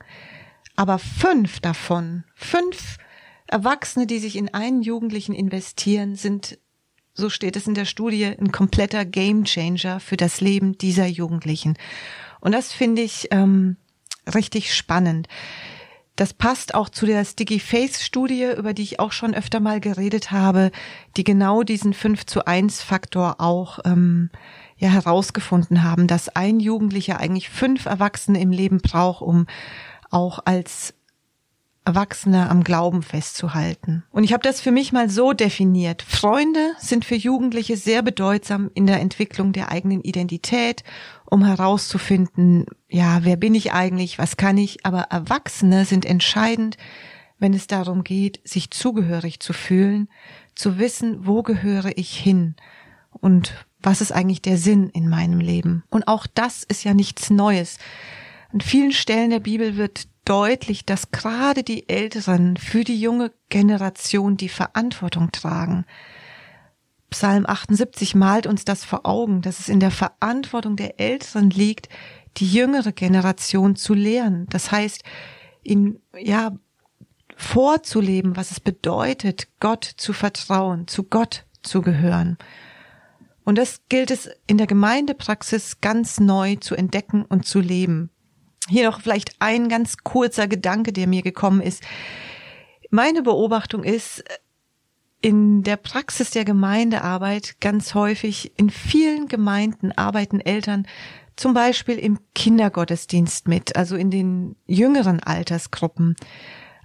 aber 0.76 0.98
fünf 0.98 1.60
davon, 1.60 2.24
fünf 2.34 2.98
Erwachsene, 3.46 4.06
die 4.06 4.18
sich 4.18 4.36
in 4.36 4.52
einen 4.54 4.82
Jugendlichen 4.82 5.34
investieren, 5.34 6.14
sind, 6.14 6.58
so 7.14 7.28
steht 7.28 7.56
es 7.56 7.66
in 7.66 7.74
der 7.74 7.84
Studie, 7.84 8.24
ein 8.26 8.52
kompletter 8.52 9.04
Gamechanger 9.04 10.00
für 10.00 10.16
das 10.16 10.40
Leben 10.40 10.78
dieser 10.78 11.06
Jugendlichen. 11.06 11.76
Und 12.40 12.52
das 12.52 12.72
finde 12.72 13.02
ich 13.02 13.28
ähm, 13.30 13.76
richtig 14.34 14.74
spannend. 14.74 15.28
Das 16.20 16.34
passt 16.34 16.74
auch 16.74 16.90
zu 16.90 17.06
der 17.06 17.24
Sticky 17.24 17.58
Face 17.58 18.04
Studie, 18.04 18.48
über 18.54 18.74
die 18.74 18.82
ich 18.82 19.00
auch 19.00 19.10
schon 19.10 19.32
öfter 19.32 19.58
mal 19.58 19.80
geredet 19.80 20.30
habe, 20.30 20.70
die 21.16 21.24
genau 21.24 21.62
diesen 21.62 21.94
5 21.94 22.26
zu 22.26 22.44
1 22.44 22.82
Faktor 22.82 23.36
auch 23.38 23.78
ähm, 23.86 24.28
ja 24.76 24.90
herausgefunden 24.90 25.82
haben, 25.82 26.08
dass 26.08 26.28
ein 26.28 26.60
Jugendlicher 26.60 27.18
eigentlich 27.18 27.48
fünf 27.48 27.86
Erwachsene 27.86 28.38
im 28.38 28.50
Leben 28.50 28.82
braucht, 28.82 29.22
um 29.22 29.46
auch 30.10 30.40
als 30.44 30.92
Erwachsene 31.84 32.50
am 32.50 32.62
Glauben 32.62 33.02
festzuhalten. 33.02 34.04
Und 34.10 34.24
ich 34.24 34.32
habe 34.32 34.42
das 34.42 34.60
für 34.60 34.70
mich 34.70 34.92
mal 34.92 35.08
so 35.08 35.32
definiert. 35.32 36.02
Freunde 36.02 36.74
sind 36.78 37.04
für 37.04 37.14
Jugendliche 37.14 37.76
sehr 37.76 38.02
bedeutsam 38.02 38.70
in 38.74 38.86
der 38.86 39.00
Entwicklung 39.00 39.52
der 39.52 39.72
eigenen 39.72 40.02
Identität, 40.02 40.84
um 41.24 41.44
herauszufinden, 41.44 42.66
ja, 42.88 43.24
wer 43.24 43.36
bin 43.36 43.54
ich 43.54 43.72
eigentlich, 43.72 44.18
was 44.18 44.36
kann 44.36 44.58
ich, 44.58 44.84
aber 44.84 45.02
Erwachsene 45.10 45.84
sind 45.84 46.04
entscheidend, 46.04 46.76
wenn 47.38 47.54
es 47.54 47.66
darum 47.66 48.04
geht, 48.04 48.40
sich 48.44 48.70
zugehörig 48.70 49.40
zu 49.40 49.52
fühlen, 49.52 50.08
zu 50.54 50.78
wissen, 50.78 51.26
wo 51.26 51.42
gehöre 51.42 51.96
ich 51.96 52.16
hin 52.16 52.56
und 53.12 53.66
was 53.82 54.02
ist 54.02 54.12
eigentlich 54.12 54.42
der 54.42 54.58
Sinn 54.58 54.90
in 54.90 55.08
meinem 55.08 55.40
Leben. 55.40 55.82
Und 55.88 56.06
auch 56.06 56.26
das 56.26 56.64
ist 56.64 56.84
ja 56.84 56.92
nichts 56.92 57.30
Neues. 57.30 57.78
An 58.52 58.60
vielen 58.60 58.92
Stellen 58.92 59.30
der 59.30 59.40
Bibel 59.40 59.76
wird 59.76 60.06
deutlich, 60.24 60.84
dass 60.84 61.10
gerade 61.10 61.62
die 61.62 61.88
Älteren 61.88 62.56
für 62.56 62.84
die 62.84 63.00
junge 63.00 63.32
Generation 63.48 64.36
die 64.36 64.48
Verantwortung 64.48 65.32
tragen. 65.32 65.84
Psalm 67.10 67.44
78 67.46 68.14
malt 68.14 68.46
uns 68.46 68.64
das 68.64 68.84
vor 68.84 69.04
Augen, 69.04 69.42
dass 69.42 69.58
es 69.58 69.68
in 69.68 69.80
der 69.80 69.90
Verantwortung 69.90 70.76
der 70.76 71.00
Älteren 71.00 71.50
liegt, 71.50 71.88
die 72.36 72.46
jüngere 72.46 72.92
Generation 72.92 73.74
zu 73.74 73.94
lehren. 73.94 74.46
Das 74.50 74.70
heißt, 74.70 75.02
ihn, 75.62 76.00
ja, 76.16 76.52
vorzuleben, 77.36 78.36
was 78.36 78.50
es 78.50 78.60
bedeutet, 78.60 79.48
Gott 79.60 79.84
zu 79.84 80.12
vertrauen, 80.12 80.86
zu 80.86 81.04
Gott 81.04 81.46
zu 81.62 81.82
gehören. 81.82 82.38
Und 83.44 83.56
das 83.56 83.80
gilt 83.88 84.10
es 84.10 84.30
in 84.46 84.58
der 84.58 84.66
Gemeindepraxis 84.66 85.80
ganz 85.80 86.20
neu 86.20 86.56
zu 86.56 86.74
entdecken 86.74 87.24
und 87.24 87.46
zu 87.46 87.60
leben. 87.60 88.10
Hier 88.70 88.88
noch 88.88 89.00
vielleicht 89.00 89.34
ein 89.40 89.68
ganz 89.68 89.98
kurzer 89.98 90.46
Gedanke, 90.46 90.92
der 90.92 91.08
mir 91.08 91.22
gekommen 91.22 91.60
ist. 91.60 91.82
Meine 92.90 93.22
Beobachtung 93.22 93.82
ist, 93.82 94.24
in 95.20 95.62
der 95.62 95.76
Praxis 95.76 96.30
der 96.30 96.44
Gemeindearbeit 96.44 97.60
ganz 97.60 97.94
häufig 97.94 98.52
in 98.56 98.70
vielen 98.70 99.28
Gemeinden 99.28 99.92
arbeiten 99.92 100.40
Eltern 100.40 100.86
zum 101.36 101.52
Beispiel 101.52 101.98
im 101.98 102.18
Kindergottesdienst 102.34 103.48
mit, 103.48 103.76
also 103.76 103.96
in 103.96 104.10
den 104.10 104.56
jüngeren 104.66 105.20
Altersgruppen, 105.20 106.16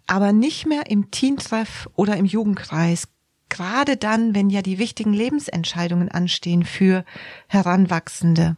aber 0.08 0.34
nicht 0.34 0.66
mehr 0.66 0.90
im 0.90 1.12
Teentreff 1.12 1.90
oder 1.96 2.18
im 2.18 2.26
Jugendkreis. 2.26 3.08
Gerade 3.50 3.96
dann, 3.96 4.34
wenn 4.34 4.50
ja 4.50 4.62
die 4.62 4.80
wichtigen 4.80 5.14
Lebensentscheidungen 5.14 6.10
anstehen 6.10 6.64
für 6.64 7.06
Heranwachsende. 7.48 8.58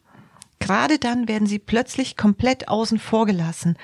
Gerade 0.60 1.00
dann 1.00 1.28
werden 1.28 1.48
sie 1.48 1.60
plötzlich 1.60 2.18
komplett 2.18 2.68
außen 2.68 3.00
vor 3.00 3.26
gelassen. 3.26 3.78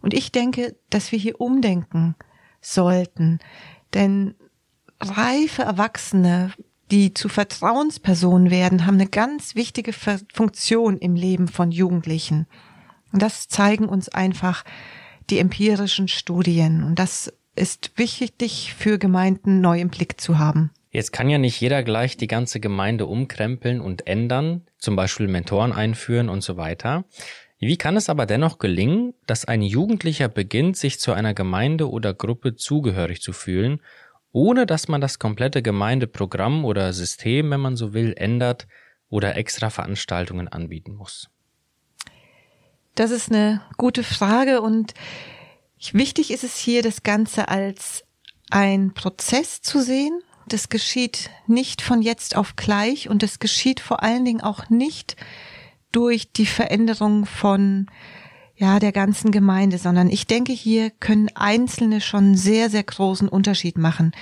Und 0.00 0.14
ich 0.14 0.32
denke, 0.32 0.76
dass 0.90 1.12
wir 1.12 1.18
hier 1.18 1.40
umdenken 1.40 2.14
sollten. 2.60 3.40
Denn 3.94 4.34
reife 5.00 5.62
Erwachsene, 5.62 6.52
die 6.90 7.14
zu 7.14 7.28
Vertrauenspersonen 7.28 8.50
werden, 8.50 8.86
haben 8.86 8.94
eine 8.94 9.08
ganz 9.08 9.54
wichtige 9.54 9.92
Funktion 9.92 10.98
im 10.98 11.14
Leben 11.14 11.48
von 11.48 11.70
Jugendlichen. 11.70 12.46
Und 13.12 13.22
das 13.22 13.48
zeigen 13.48 13.88
uns 13.88 14.08
einfach 14.08 14.64
die 15.30 15.38
empirischen 15.38 16.08
Studien. 16.08 16.84
Und 16.84 16.98
das 16.98 17.32
ist 17.56 17.92
wichtig 17.96 18.74
für 18.76 18.98
Gemeinden 18.98 19.60
neu 19.60 19.80
im 19.80 19.88
Blick 19.88 20.20
zu 20.20 20.38
haben. 20.38 20.70
Jetzt 20.90 21.12
kann 21.12 21.28
ja 21.28 21.38
nicht 21.38 21.60
jeder 21.60 21.82
gleich 21.82 22.16
die 22.16 22.26
ganze 22.26 22.60
Gemeinde 22.60 23.06
umkrempeln 23.06 23.80
und 23.80 24.06
ändern, 24.06 24.62
zum 24.84 24.96
Beispiel 24.96 25.26
Mentoren 25.26 25.72
einführen 25.72 26.28
und 26.28 26.42
so 26.42 26.56
weiter. 26.56 27.04
Wie 27.58 27.76
kann 27.76 27.96
es 27.96 28.08
aber 28.08 28.26
dennoch 28.26 28.58
gelingen, 28.58 29.14
dass 29.26 29.44
ein 29.46 29.62
Jugendlicher 29.62 30.28
beginnt, 30.28 30.76
sich 30.76 31.00
zu 31.00 31.12
einer 31.12 31.34
Gemeinde 31.34 31.90
oder 31.90 32.12
Gruppe 32.12 32.56
zugehörig 32.56 33.22
zu 33.22 33.32
fühlen, 33.32 33.80
ohne 34.32 34.66
dass 34.66 34.88
man 34.88 35.00
das 35.00 35.18
komplette 35.18 35.62
Gemeindeprogramm 35.62 36.64
oder 36.64 36.92
System, 36.92 37.50
wenn 37.50 37.60
man 37.60 37.76
so 37.76 37.94
will, 37.94 38.14
ändert 38.16 38.66
oder 39.08 39.36
extra 39.36 39.70
Veranstaltungen 39.70 40.48
anbieten 40.48 40.94
muss? 40.94 41.30
Das 42.94 43.10
ist 43.10 43.30
eine 43.30 43.62
gute 43.76 44.02
Frage 44.02 44.60
und 44.60 44.92
wichtig 45.92 46.30
ist 46.32 46.44
es 46.44 46.56
hier, 46.56 46.82
das 46.82 47.02
Ganze 47.02 47.48
als 47.48 48.04
ein 48.50 48.92
Prozess 48.92 49.62
zu 49.62 49.80
sehen, 49.80 50.20
das 50.48 50.68
geschieht 50.68 51.30
nicht 51.46 51.82
von 51.82 52.02
jetzt 52.02 52.36
auf 52.36 52.56
gleich 52.56 53.08
und 53.08 53.22
es 53.22 53.38
geschieht 53.38 53.80
vor 53.80 54.02
allen 54.02 54.24
Dingen 54.24 54.40
auch 54.40 54.68
nicht 54.70 55.16
durch 55.92 56.32
die 56.32 56.46
Veränderung 56.46 57.24
von 57.26 57.86
ja, 58.56 58.78
der 58.78 58.92
ganzen 58.92 59.30
Gemeinde, 59.30 59.78
sondern 59.78 60.08
ich 60.08 60.26
denke, 60.26 60.52
hier 60.52 60.90
können 60.90 61.30
Einzelne 61.34 62.00
schon 62.00 62.36
sehr, 62.36 62.70
sehr 62.70 62.84
großen 62.84 63.28
Unterschied 63.28 63.78
machen. 63.78 64.12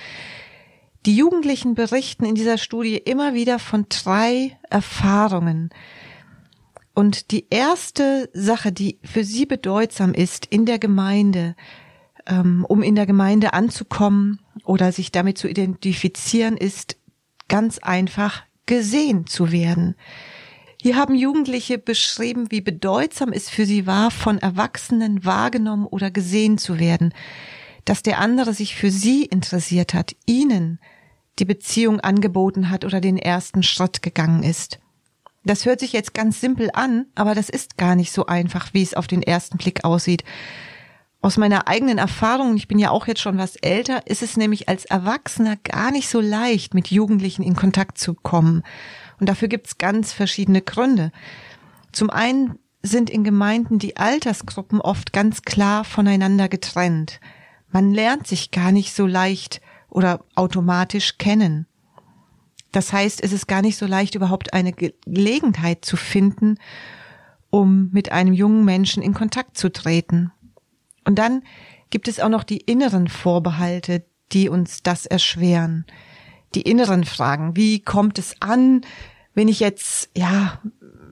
Die 1.05 1.15
Jugendlichen 1.15 1.75
berichten 1.75 2.25
in 2.25 2.35
dieser 2.35 2.57
Studie 2.57 2.95
immer 2.95 3.33
wieder 3.33 3.59
von 3.59 3.85
drei 3.89 4.57
Erfahrungen. 4.69 5.69
Und 6.95 7.31
die 7.31 7.47
erste 7.49 8.29
Sache, 8.33 8.71
die 8.71 8.99
für 9.03 9.23
sie 9.23 9.45
bedeutsam 9.45 10.13
ist 10.13 10.45
in 10.45 10.65
der 10.65 10.79
Gemeinde, 10.79 11.55
um 12.29 12.81
in 12.81 12.95
der 12.95 13.05
Gemeinde 13.05 13.53
anzukommen 13.53 14.39
oder 14.63 14.91
sich 14.91 15.11
damit 15.11 15.37
zu 15.37 15.47
identifizieren, 15.47 16.57
ist 16.57 16.97
ganz 17.47 17.79
einfach 17.79 18.43
gesehen 18.65 19.27
zu 19.27 19.51
werden. 19.51 19.95
Hier 20.81 20.95
haben 20.95 21.15
Jugendliche 21.15 21.77
beschrieben, 21.77 22.51
wie 22.51 22.61
bedeutsam 22.61 23.31
es 23.31 23.49
für 23.49 23.65
sie 23.65 23.87
war, 23.87 24.11
von 24.11 24.37
Erwachsenen 24.37 25.23
wahrgenommen 25.23 25.85
oder 25.85 26.11
gesehen 26.11 26.57
zu 26.57 26.77
werden, 26.77 27.13
dass 27.85 28.03
der 28.03 28.19
andere 28.19 28.53
sich 28.53 28.75
für 28.75 28.91
sie 28.91 29.23
interessiert 29.25 29.93
hat, 29.93 30.15
ihnen 30.25 30.79
die 31.39 31.45
Beziehung 31.45 31.99
angeboten 31.99 32.69
hat 32.69 32.85
oder 32.85 33.01
den 33.01 33.17
ersten 33.17 33.63
Schritt 33.63 34.01
gegangen 34.01 34.43
ist. 34.43 34.79
Das 35.45 35.65
hört 35.65 35.79
sich 35.79 35.91
jetzt 35.93 36.13
ganz 36.13 36.39
simpel 36.39 36.69
an, 36.73 37.05
aber 37.15 37.35
das 37.35 37.49
ist 37.49 37.77
gar 37.77 37.95
nicht 37.95 38.11
so 38.11 38.25
einfach, 38.25 38.73
wie 38.73 38.83
es 38.83 38.93
auf 38.93 39.07
den 39.07 39.23
ersten 39.23 39.57
Blick 39.57 39.83
aussieht. 39.83 40.23
Aus 41.23 41.37
meiner 41.37 41.69
eigenen 41.69 41.99
Erfahrung, 41.99 42.57
ich 42.57 42.67
bin 42.67 42.77
ja 42.79 42.89
auch 42.89 43.07
jetzt 43.07 43.21
schon 43.21 43.37
was 43.37 43.55
älter, 43.55 44.05
ist 44.07 44.21
es 44.21 44.35
nämlich 44.35 44.67
als 44.67 44.83
Erwachsener 44.83 45.55
gar 45.55 45.89
nicht 45.89 46.09
so 46.09 46.19
leicht, 46.19 46.73
mit 46.73 46.91
Jugendlichen 46.91 47.43
in 47.43 47.55
Kontakt 47.55 47.97
zu 47.97 48.13
kommen. 48.13 48.61
Und 49.21 49.29
dafür 49.29 49.47
gibt's 49.47 49.77
ganz 49.77 50.11
verschiedene 50.11 50.61
Gründe. 50.61 51.13
Zum 51.93 52.09
einen 52.09 52.59
sind 52.81 53.09
in 53.09 53.23
Gemeinden 53.23 53.79
die 53.79 53.95
Altersgruppen 53.95 54.81
oft 54.81 55.13
ganz 55.13 55.43
klar 55.43 55.85
voneinander 55.85 56.49
getrennt. 56.49 57.21
Man 57.71 57.93
lernt 57.93 58.27
sich 58.27 58.51
gar 58.51 58.73
nicht 58.73 58.93
so 58.93 59.07
leicht 59.07 59.61
oder 59.89 60.25
automatisch 60.35 61.17
kennen. 61.19 61.67
Das 62.73 62.91
heißt, 62.91 63.23
es 63.23 63.31
ist 63.31 63.47
gar 63.47 63.61
nicht 63.61 63.77
so 63.77 63.85
leicht, 63.85 64.15
überhaupt 64.15 64.53
eine 64.53 64.73
Gelegenheit 64.73 65.85
zu 65.85 65.95
finden, 65.95 66.57
um 67.49 67.91
mit 67.93 68.11
einem 68.11 68.33
jungen 68.33 68.65
Menschen 68.65 69.01
in 69.01 69.13
Kontakt 69.13 69.57
zu 69.57 69.71
treten. 69.71 70.33
Und 71.05 71.19
dann 71.19 71.43
gibt 71.89 72.07
es 72.07 72.19
auch 72.19 72.29
noch 72.29 72.43
die 72.43 72.57
inneren 72.57 73.07
Vorbehalte, 73.07 74.05
die 74.31 74.49
uns 74.49 74.83
das 74.83 75.05
erschweren. 75.05 75.85
Die 76.55 76.61
inneren 76.61 77.03
Fragen. 77.03 77.55
Wie 77.55 77.79
kommt 77.79 78.19
es 78.19 78.35
an, 78.41 78.81
wenn 79.33 79.47
ich 79.47 79.59
jetzt, 79.59 80.09
ja, 80.15 80.59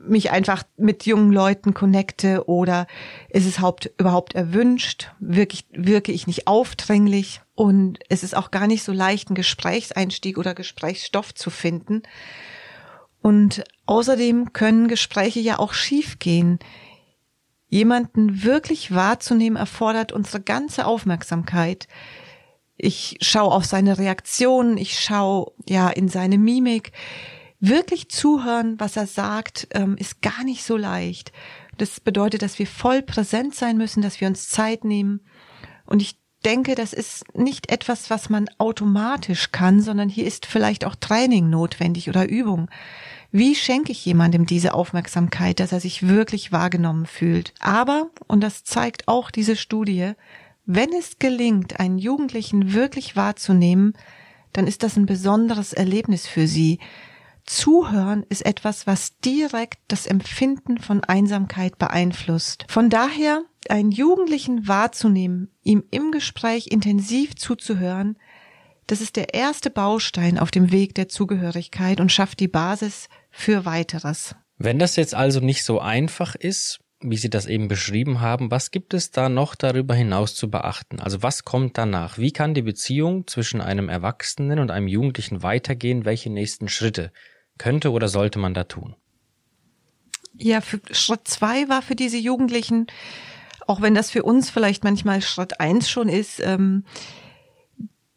mich 0.04 0.30
einfach 0.30 0.64
mit 0.76 1.06
jungen 1.06 1.32
Leuten 1.32 1.74
connecte 1.74 2.48
oder 2.48 2.86
ist 3.28 3.46
es 3.46 3.60
haupt, 3.60 3.90
überhaupt 3.98 4.34
erwünscht? 4.34 5.12
Wirke 5.20 5.58
wirke 5.70 6.12
ich 6.12 6.26
nicht 6.26 6.46
aufdringlich? 6.46 7.40
Und 7.54 8.00
es 8.08 8.22
ist 8.22 8.36
auch 8.36 8.50
gar 8.50 8.66
nicht 8.66 8.82
so 8.82 8.92
leicht, 8.92 9.28
einen 9.28 9.36
Gesprächseinstieg 9.36 10.38
oder 10.38 10.54
Gesprächsstoff 10.54 11.34
zu 11.34 11.50
finden. 11.50 12.02
Und 13.20 13.62
außerdem 13.86 14.52
können 14.52 14.88
Gespräche 14.88 15.40
ja 15.40 15.58
auch 15.58 15.72
schiefgehen. 15.72 16.58
Jemanden 17.72 18.42
wirklich 18.42 18.94
wahrzunehmen 18.94 19.56
erfordert 19.56 20.12
unsere 20.12 20.42
ganze 20.42 20.84
Aufmerksamkeit. 20.84 21.88
Ich 22.76 23.16
schaue 23.22 23.50
auf 23.50 23.64
seine 23.64 23.96
Reaktionen, 23.96 24.76
ich 24.76 25.00
schaue 25.00 25.52
ja 25.66 25.88
in 25.88 26.08
seine 26.08 26.36
Mimik, 26.36 26.92
wirklich 27.60 28.10
zuhören, 28.10 28.78
was 28.78 28.98
er 28.98 29.06
sagt, 29.06 29.68
ähm, 29.70 29.96
ist 29.96 30.20
gar 30.20 30.44
nicht 30.44 30.64
so 30.64 30.76
leicht. 30.76 31.32
Das 31.78 31.98
bedeutet, 31.98 32.42
dass 32.42 32.58
wir 32.58 32.66
voll 32.66 33.00
präsent 33.00 33.54
sein 33.54 33.78
müssen, 33.78 34.02
dass 34.02 34.20
wir 34.20 34.28
uns 34.28 34.50
Zeit 34.50 34.84
nehmen. 34.84 35.22
Und 35.86 36.02
ich 36.02 36.21
denke, 36.42 36.74
das 36.74 36.92
ist 36.92 37.24
nicht 37.36 37.70
etwas, 37.70 38.10
was 38.10 38.30
man 38.30 38.48
automatisch 38.58 39.52
kann, 39.52 39.80
sondern 39.80 40.08
hier 40.08 40.26
ist 40.26 40.46
vielleicht 40.46 40.84
auch 40.84 40.94
Training 40.94 41.50
notwendig 41.50 42.08
oder 42.08 42.28
Übung. 42.28 42.68
Wie 43.30 43.54
schenke 43.54 43.92
ich 43.92 44.04
jemandem 44.04 44.44
diese 44.44 44.74
Aufmerksamkeit, 44.74 45.58
dass 45.58 45.72
er 45.72 45.80
sich 45.80 46.06
wirklich 46.06 46.52
wahrgenommen 46.52 47.06
fühlt? 47.06 47.54
Aber, 47.60 48.10
und 48.26 48.42
das 48.42 48.64
zeigt 48.64 49.08
auch 49.08 49.30
diese 49.30 49.56
Studie, 49.56 50.12
wenn 50.66 50.92
es 50.92 51.18
gelingt, 51.18 51.80
einen 51.80 51.98
Jugendlichen 51.98 52.72
wirklich 52.72 53.16
wahrzunehmen, 53.16 53.94
dann 54.52 54.66
ist 54.66 54.82
das 54.82 54.96
ein 54.96 55.06
besonderes 55.06 55.72
Erlebnis 55.72 56.26
für 56.26 56.46
sie. 56.46 56.78
Zuhören 57.52 58.24
ist 58.30 58.46
etwas, 58.46 58.86
was 58.86 59.18
direkt 59.18 59.78
das 59.88 60.06
Empfinden 60.06 60.78
von 60.78 61.04
Einsamkeit 61.04 61.76
beeinflusst. 61.76 62.64
Von 62.66 62.88
daher, 62.88 63.42
einen 63.68 63.92
Jugendlichen 63.92 64.66
wahrzunehmen, 64.68 65.50
ihm 65.62 65.84
im 65.90 66.12
Gespräch 66.12 66.68
intensiv 66.68 67.36
zuzuhören, 67.36 68.16
das 68.86 69.02
ist 69.02 69.16
der 69.16 69.34
erste 69.34 69.68
Baustein 69.68 70.38
auf 70.38 70.50
dem 70.50 70.72
Weg 70.72 70.94
der 70.94 71.10
Zugehörigkeit 71.10 72.00
und 72.00 72.10
schafft 72.10 72.40
die 72.40 72.48
Basis 72.48 73.10
für 73.30 73.66
weiteres. 73.66 74.34
Wenn 74.56 74.78
das 74.78 74.96
jetzt 74.96 75.14
also 75.14 75.40
nicht 75.40 75.62
so 75.62 75.78
einfach 75.78 76.34
ist, 76.34 76.80
wie 77.02 77.18
Sie 77.18 77.28
das 77.28 77.44
eben 77.44 77.68
beschrieben 77.68 78.22
haben, 78.22 78.50
was 78.50 78.70
gibt 78.70 78.94
es 78.94 79.10
da 79.10 79.28
noch 79.28 79.56
darüber 79.56 79.94
hinaus 79.94 80.34
zu 80.34 80.50
beachten? 80.50 81.00
Also 81.00 81.22
was 81.22 81.44
kommt 81.44 81.76
danach? 81.76 82.16
Wie 82.16 82.32
kann 82.32 82.54
die 82.54 82.62
Beziehung 82.62 83.26
zwischen 83.26 83.60
einem 83.60 83.90
Erwachsenen 83.90 84.58
und 84.58 84.70
einem 84.70 84.88
Jugendlichen 84.88 85.42
weitergehen? 85.42 86.06
Welche 86.06 86.30
nächsten 86.30 86.68
Schritte 86.68 87.12
könnte 87.62 87.92
oder 87.92 88.08
sollte 88.08 88.40
man 88.40 88.54
da 88.54 88.64
tun? 88.64 88.96
Ja, 90.36 90.60
Schritt 90.90 91.28
zwei 91.28 91.68
war 91.68 91.80
für 91.80 91.94
diese 91.94 92.16
Jugendlichen, 92.16 92.88
auch 93.68 93.80
wenn 93.80 93.94
das 93.94 94.10
für 94.10 94.24
uns 94.24 94.50
vielleicht 94.50 94.82
manchmal 94.82 95.22
Schritt 95.22 95.60
eins 95.60 95.88
schon 95.88 96.08
ist, 96.08 96.40
ähm, 96.40 96.84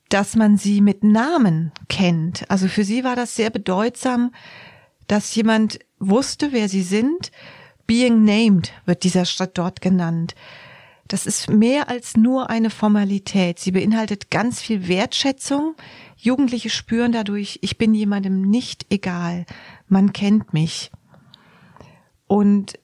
dass 0.09 0.35
man 0.35 0.57
sie 0.57 0.81
mit 0.81 1.03
Namen 1.03 1.71
kennt. 1.89 2.49
Also 2.49 2.67
für 2.67 2.83
sie 2.83 3.03
war 3.03 3.15
das 3.15 3.35
sehr 3.35 3.51
bedeutsam, 3.51 4.33
dass 5.07 5.35
jemand 5.35 5.79
wusste, 5.99 6.51
wer 6.51 6.67
sie 6.67 6.83
sind. 6.83 7.31
Being 7.85 8.23
named 8.23 8.73
wird 8.85 9.03
dieser 9.03 9.25
Schritt 9.25 9.59
dort 9.59 9.79
genannt. 9.81 10.33
Das 11.07 11.27
ist 11.27 11.49
mehr 11.49 11.87
als 11.87 12.17
nur 12.17 12.49
eine 12.49 12.71
Formalität. 12.71 13.59
Sie 13.59 13.71
beinhaltet 13.71 14.31
ganz 14.31 14.59
viel 14.59 14.87
Wertschätzung. 14.87 15.75
Jugendliche 16.15 16.71
spüren 16.71 17.11
dadurch, 17.11 17.59
ich 17.61 17.77
bin 17.77 17.93
jemandem 17.93 18.41
nicht 18.41 18.87
egal. 18.89 19.45
Man 19.87 20.13
kennt 20.13 20.53
mich. 20.53 20.91
Und 22.25 22.79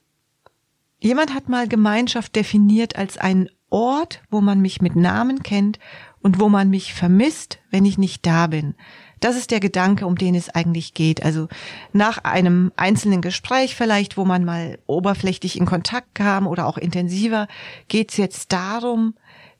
jemand 1.00 1.34
hat 1.34 1.48
mal 1.48 1.66
Gemeinschaft 1.66 2.36
definiert 2.36 2.94
als 2.96 3.18
einen 3.18 3.48
Ort, 3.70 4.22
wo 4.30 4.40
man 4.40 4.60
mich 4.60 4.80
mit 4.80 4.94
Namen 4.94 5.42
kennt 5.42 5.80
und 6.20 6.38
wo 6.38 6.48
man 6.48 6.70
mich 6.70 6.94
vermisst, 6.94 7.58
wenn 7.70 7.84
ich 7.84 7.98
nicht 7.98 8.24
da 8.24 8.46
bin. 8.46 8.74
Das 9.22 9.36
ist 9.36 9.52
der 9.52 9.60
Gedanke, 9.60 10.04
um 10.04 10.16
den 10.16 10.34
es 10.34 10.48
eigentlich 10.48 10.94
geht. 10.94 11.22
Also 11.22 11.46
nach 11.92 12.18
einem 12.24 12.72
einzelnen 12.74 13.22
Gespräch 13.22 13.76
vielleicht, 13.76 14.16
wo 14.16 14.24
man 14.24 14.44
mal 14.44 14.80
oberflächlich 14.86 15.56
in 15.56 15.64
Kontakt 15.64 16.16
kam 16.16 16.48
oder 16.48 16.66
auch 16.66 16.76
intensiver, 16.76 17.46
geht 17.86 18.10
es 18.10 18.16
jetzt 18.16 18.52
darum, 18.52 19.14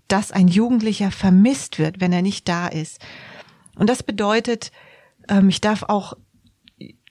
dass 0.09 0.33
ein 0.33 0.48
Jugendlicher 0.48 1.12
vermisst 1.12 1.79
wird, 1.79 2.01
wenn 2.01 2.12
er 2.12 2.22
nicht 2.22 2.48
da 2.48 2.66
ist. 2.66 3.01
Und 3.77 3.88
das 3.88 4.03
bedeutet, 4.03 4.72
ähm, 5.29 5.48
ich 5.48 5.61
darf 5.61 5.85
auch 5.85 6.14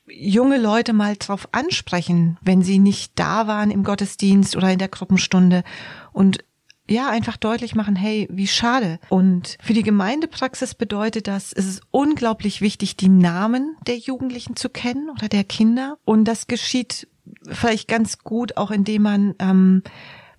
junge 0.05 0.57
Leute 0.57 0.91
mal 0.91 1.15
drauf 1.15 1.47
ansprechen, 1.53 2.37
wenn 2.41 2.63
sie 2.63 2.79
nicht 2.79 3.13
da 3.15 3.47
waren 3.47 3.71
im 3.71 3.85
Gottesdienst 3.85 4.57
oder 4.57 4.69
in 4.69 4.79
der 4.79 4.89
Gruppenstunde 4.89 5.63
und 6.11 6.43
ja, 6.91 7.09
einfach 7.09 7.37
deutlich 7.37 7.75
machen, 7.75 7.95
hey, 7.95 8.27
wie 8.31 8.47
schade. 8.47 8.99
Und 9.09 9.57
für 9.61 9.73
die 9.73 9.83
Gemeindepraxis 9.83 10.75
bedeutet 10.75 11.27
das, 11.27 11.53
es 11.53 11.65
ist 11.65 11.81
unglaublich 11.91 12.61
wichtig, 12.61 12.97
die 12.97 13.09
Namen 13.09 13.77
der 13.87 13.97
Jugendlichen 13.97 14.55
zu 14.55 14.69
kennen 14.69 15.09
oder 15.09 15.29
der 15.29 15.43
Kinder. 15.43 15.97
Und 16.05 16.25
das 16.25 16.47
geschieht 16.47 17.07
vielleicht 17.49 17.87
ganz 17.87 18.19
gut 18.19 18.57
auch, 18.57 18.71
indem 18.71 19.03
man 19.03 19.35
ähm, 19.39 19.83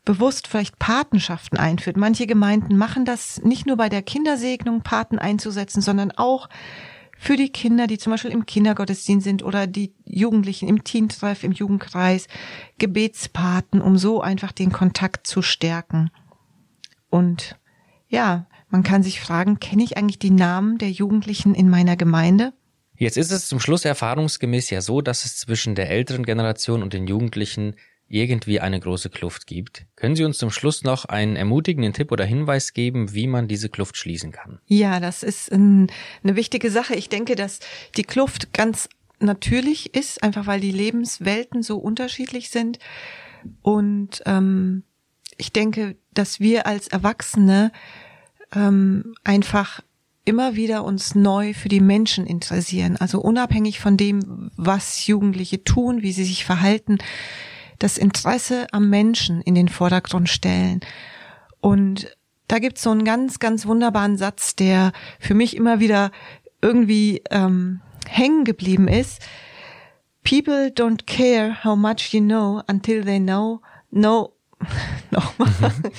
bewusst 0.04 0.48
vielleicht 0.48 0.78
Patenschaften 0.78 1.58
einführt. 1.58 1.96
Manche 1.96 2.26
Gemeinden 2.26 2.76
machen 2.76 3.04
das 3.04 3.42
nicht 3.42 3.66
nur 3.66 3.76
bei 3.76 3.88
der 3.88 4.02
Kindersegnung, 4.02 4.82
Paten 4.82 5.18
einzusetzen, 5.18 5.80
sondern 5.80 6.10
auch 6.12 6.48
für 7.18 7.36
die 7.36 7.50
Kinder, 7.50 7.86
die 7.86 7.98
zum 7.98 8.10
Beispiel 8.10 8.32
im 8.32 8.46
Kindergottesdienst 8.46 9.24
sind 9.24 9.44
oder 9.44 9.68
die 9.68 9.94
Jugendlichen 10.04 10.68
im 10.68 10.82
Teentreff, 10.82 11.44
im 11.44 11.52
Jugendkreis, 11.52 12.26
Gebetspaten, 12.78 13.80
um 13.80 13.96
so 13.96 14.20
einfach 14.20 14.50
den 14.50 14.72
Kontakt 14.72 15.28
zu 15.28 15.40
stärken. 15.40 16.10
Und 17.12 17.59
ja, 18.09 18.46
man 18.70 18.83
kann 18.83 19.03
sich 19.03 19.20
fragen, 19.20 19.61
kenne 19.61 19.85
ich 19.85 19.98
eigentlich 19.98 20.18
die 20.18 20.31
Namen 20.31 20.79
der 20.79 20.90
Jugendlichen 20.90 21.55
in 21.55 21.68
meiner 21.68 21.94
Gemeinde? 21.94 22.55
Jetzt 22.96 23.18
ist 23.18 23.31
es 23.31 23.48
zum 23.48 23.61
Schluss 23.61 23.85
erfahrungsgemäß 23.85 24.70
ja 24.70 24.81
so, 24.81 25.03
dass 25.03 25.27
es 25.27 25.37
zwischen 25.37 25.75
der 25.75 25.90
älteren 25.90 26.25
Generation 26.25 26.83
und 26.83 26.94
den 26.94 27.07
Jugendlichen 27.07 27.77
irgendwie 28.09 28.61
eine 28.61 28.81
große 28.81 29.11
Kluft 29.11 29.46
gibt. 29.46 29.85
Können 29.94 30.16
Sie 30.16 30.25
uns 30.25 30.38
zum 30.38 30.51
Schluss 30.51 30.85
noch 30.85 31.05
einen 31.05 31.37
ermutigenden 31.37 31.92
Tipp 31.92 32.12
oder 32.12 32.25
Hinweis 32.25 32.72
geben, 32.72 33.12
wie 33.12 33.27
man 33.27 33.46
diese 33.46 33.68
Kluft 33.68 33.98
schließen 33.98 34.33
kann? 34.33 34.61
Ja, 34.66 34.98
das 34.98 35.22
ist 35.22 35.53
ein, 35.53 35.90
eine 36.22 36.35
wichtige 36.37 36.70
Sache. 36.70 36.94
Ich 36.94 37.11
denke, 37.11 37.37
dass 37.37 37.61
die 37.98 38.05
Kluft 38.05 38.55
ganz 38.55 38.88
natürlich 39.18 39.94
ist, 39.94 40.22
einfach 40.22 40.46
weil 40.46 40.61
die 40.61 40.72
Lebenswelten 40.72 41.62
so 41.62 41.77
unterschiedlich 41.77 42.48
sind. 42.48 42.79
Und 43.61 44.22
ähm, 44.25 44.85
ich 45.42 45.50
denke, 45.50 45.96
dass 46.14 46.38
wir 46.38 46.68
als 46.68 46.87
Erwachsene 46.87 47.72
ähm, 48.55 49.16
einfach 49.24 49.81
immer 50.24 50.55
wieder 50.55 50.85
uns 50.85 51.16
neu 51.16 51.52
für 51.52 51.68
die 51.68 51.81
Menschen 51.81 52.28
interessieren. 52.28 52.96
Also 52.96 53.20
unabhängig 53.20 53.81
von 53.81 53.96
dem, 53.96 54.52
was 54.57 55.09
Jugendliche 55.09 55.64
tun, 55.64 56.02
wie 56.02 56.12
sie 56.12 56.22
sich 56.22 56.44
verhalten, 56.44 56.98
das 57.81 57.98
Interesse 57.98 58.68
am 58.72 58.88
Menschen 58.88 59.40
in 59.40 59.57
den 59.57 59.66
Vordergrund 59.66 60.28
stellen. 60.28 60.78
Und 61.61 62.16
da 62.46 62.61
gibt's 62.61 62.85
so 62.85 62.90
einen 62.90 63.05
ganz, 63.05 63.40
ganz 63.40 63.66
wunderbaren 63.66 64.16
Satz, 64.16 64.55
der 64.55 64.92
für 65.18 65.35
mich 65.35 65.57
immer 65.57 65.81
wieder 65.81 66.12
irgendwie 66.61 67.20
ähm, 67.33 67.81
hängen 68.07 68.44
geblieben 68.44 68.87
ist. 68.87 69.20
People 70.22 70.68
don't 70.68 71.05
care 71.05 71.64
how 71.64 71.76
much 71.76 72.12
you 72.14 72.20
know 72.20 72.62
until 72.68 73.02
they 73.05 73.18
know 73.18 73.61
know 73.90 74.35
nochmal. 75.11 75.48
Mhm. 75.48 75.90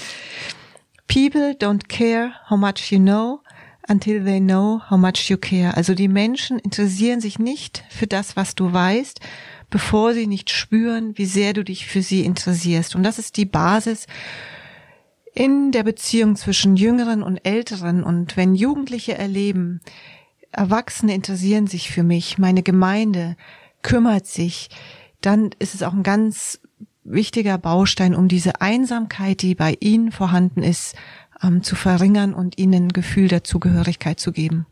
People 1.08 1.56
don't 1.56 1.88
care 1.90 2.34
how 2.50 2.58
much 2.58 2.92
you 2.92 3.00
know 3.00 3.42
until 3.88 4.24
they 4.24 4.40
know 4.40 4.82
how 4.90 4.98
much 4.98 5.30
you 5.30 5.38
care. 5.38 5.76
Also 5.76 5.94
die 5.94 6.08
Menschen 6.08 6.60
interessieren 6.60 7.20
sich 7.20 7.40
nicht 7.40 7.84
für 7.90 8.08
das, 8.08 8.36
was 8.36 8.56
du 8.56 8.72
weißt, 8.72 9.20
bevor 9.70 10.14
sie 10.14 10.28
nicht 10.28 10.50
spüren, 10.50 11.18
wie 11.18 11.26
sehr 11.26 11.54
du 11.54 11.64
dich 11.64 11.86
für 11.88 12.02
sie 12.02 12.26
interessierst. 12.26 12.96
Und 12.96 13.04
das 13.04 13.20
ist 13.20 13.38
die 13.38 13.46
Basis 13.46 14.08
in 15.34 15.72
der 15.72 15.84
Beziehung 15.84 16.36
zwischen 16.36 16.76
Jüngeren 16.76 17.24
und 17.24 17.46
Älteren. 17.46 18.04
Und 18.04 18.38
wenn 18.38 18.56
Jugendliche 18.56 19.18
erleben, 19.18 19.82
Erwachsene 20.52 21.16
interessieren 21.16 21.68
sich 21.68 21.92
für 21.92 22.04
mich, 22.04 22.38
meine 22.38 22.64
Gemeinde 22.64 23.36
kümmert 23.82 24.28
sich, 24.28 24.70
dann 25.22 25.50
ist 25.60 25.74
es 25.74 25.84
auch 25.84 25.94
ein 25.94 26.04
ganz 26.04 26.60
wichtiger 27.04 27.58
Baustein, 27.58 28.16
um 28.16 28.28
diese 28.28 28.62
Einsamkeit, 28.62 29.42
die 29.42 29.56
bei 29.56 29.78
ihnen 29.80 30.12
vorhanden 30.12 30.64
ist, 30.64 30.96
ähm, 31.42 31.64
zu 31.64 31.76
verringern 31.76 32.34
und 32.34 32.58
ihnen 32.58 32.86
ein 32.86 32.94
Gefühl 32.94 33.28
der 33.28 33.44
Zugehörigkeit 33.44 34.20
zu 34.20 34.32
geben. 34.32 34.66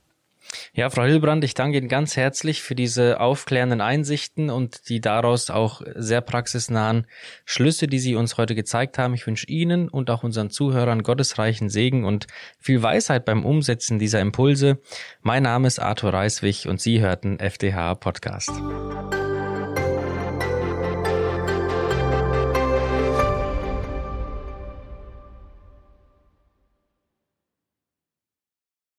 Ja, 0.73 0.89
Frau 0.89 1.03
Hilbrand, 1.03 1.43
ich 1.43 1.53
danke 1.53 1.77
Ihnen 1.77 1.87
ganz 1.87 2.17
herzlich 2.17 2.61
für 2.61 2.75
diese 2.75 3.19
aufklärenden 3.19 3.81
Einsichten 3.81 4.49
und 4.49 4.89
die 4.89 4.99
daraus 4.99 5.49
auch 5.49 5.81
sehr 5.95 6.21
praxisnahen 6.21 7.07
Schlüsse, 7.45 7.87
die 7.87 7.99
Sie 7.99 8.15
uns 8.15 8.37
heute 8.37 8.55
gezeigt 8.55 8.97
haben. 8.97 9.13
Ich 9.13 9.25
wünsche 9.27 9.47
Ihnen 9.47 9.87
und 9.87 10.09
auch 10.09 10.23
unseren 10.23 10.49
Zuhörern 10.49 11.03
gottesreichen 11.03 11.69
Segen 11.69 12.05
und 12.05 12.27
viel 12.59 12.81
Weisheit 12.81 13.25
beim 13.25 13.45
Umsetzen 13.45 13.99
dieser 13.99 14.19
Impulse. 14.19 14.79
Mein 15.21 15.43
Name 15.43 15.67
ist 15.67 15.79
Arthur 15.79 16.13
Reiswig 16.13 16.67
und 16.67 16.81
Sie 16.81 16.99
hörten 16.99 17.39
FDH 17.39 17.95
Podcast. 17.95 18.51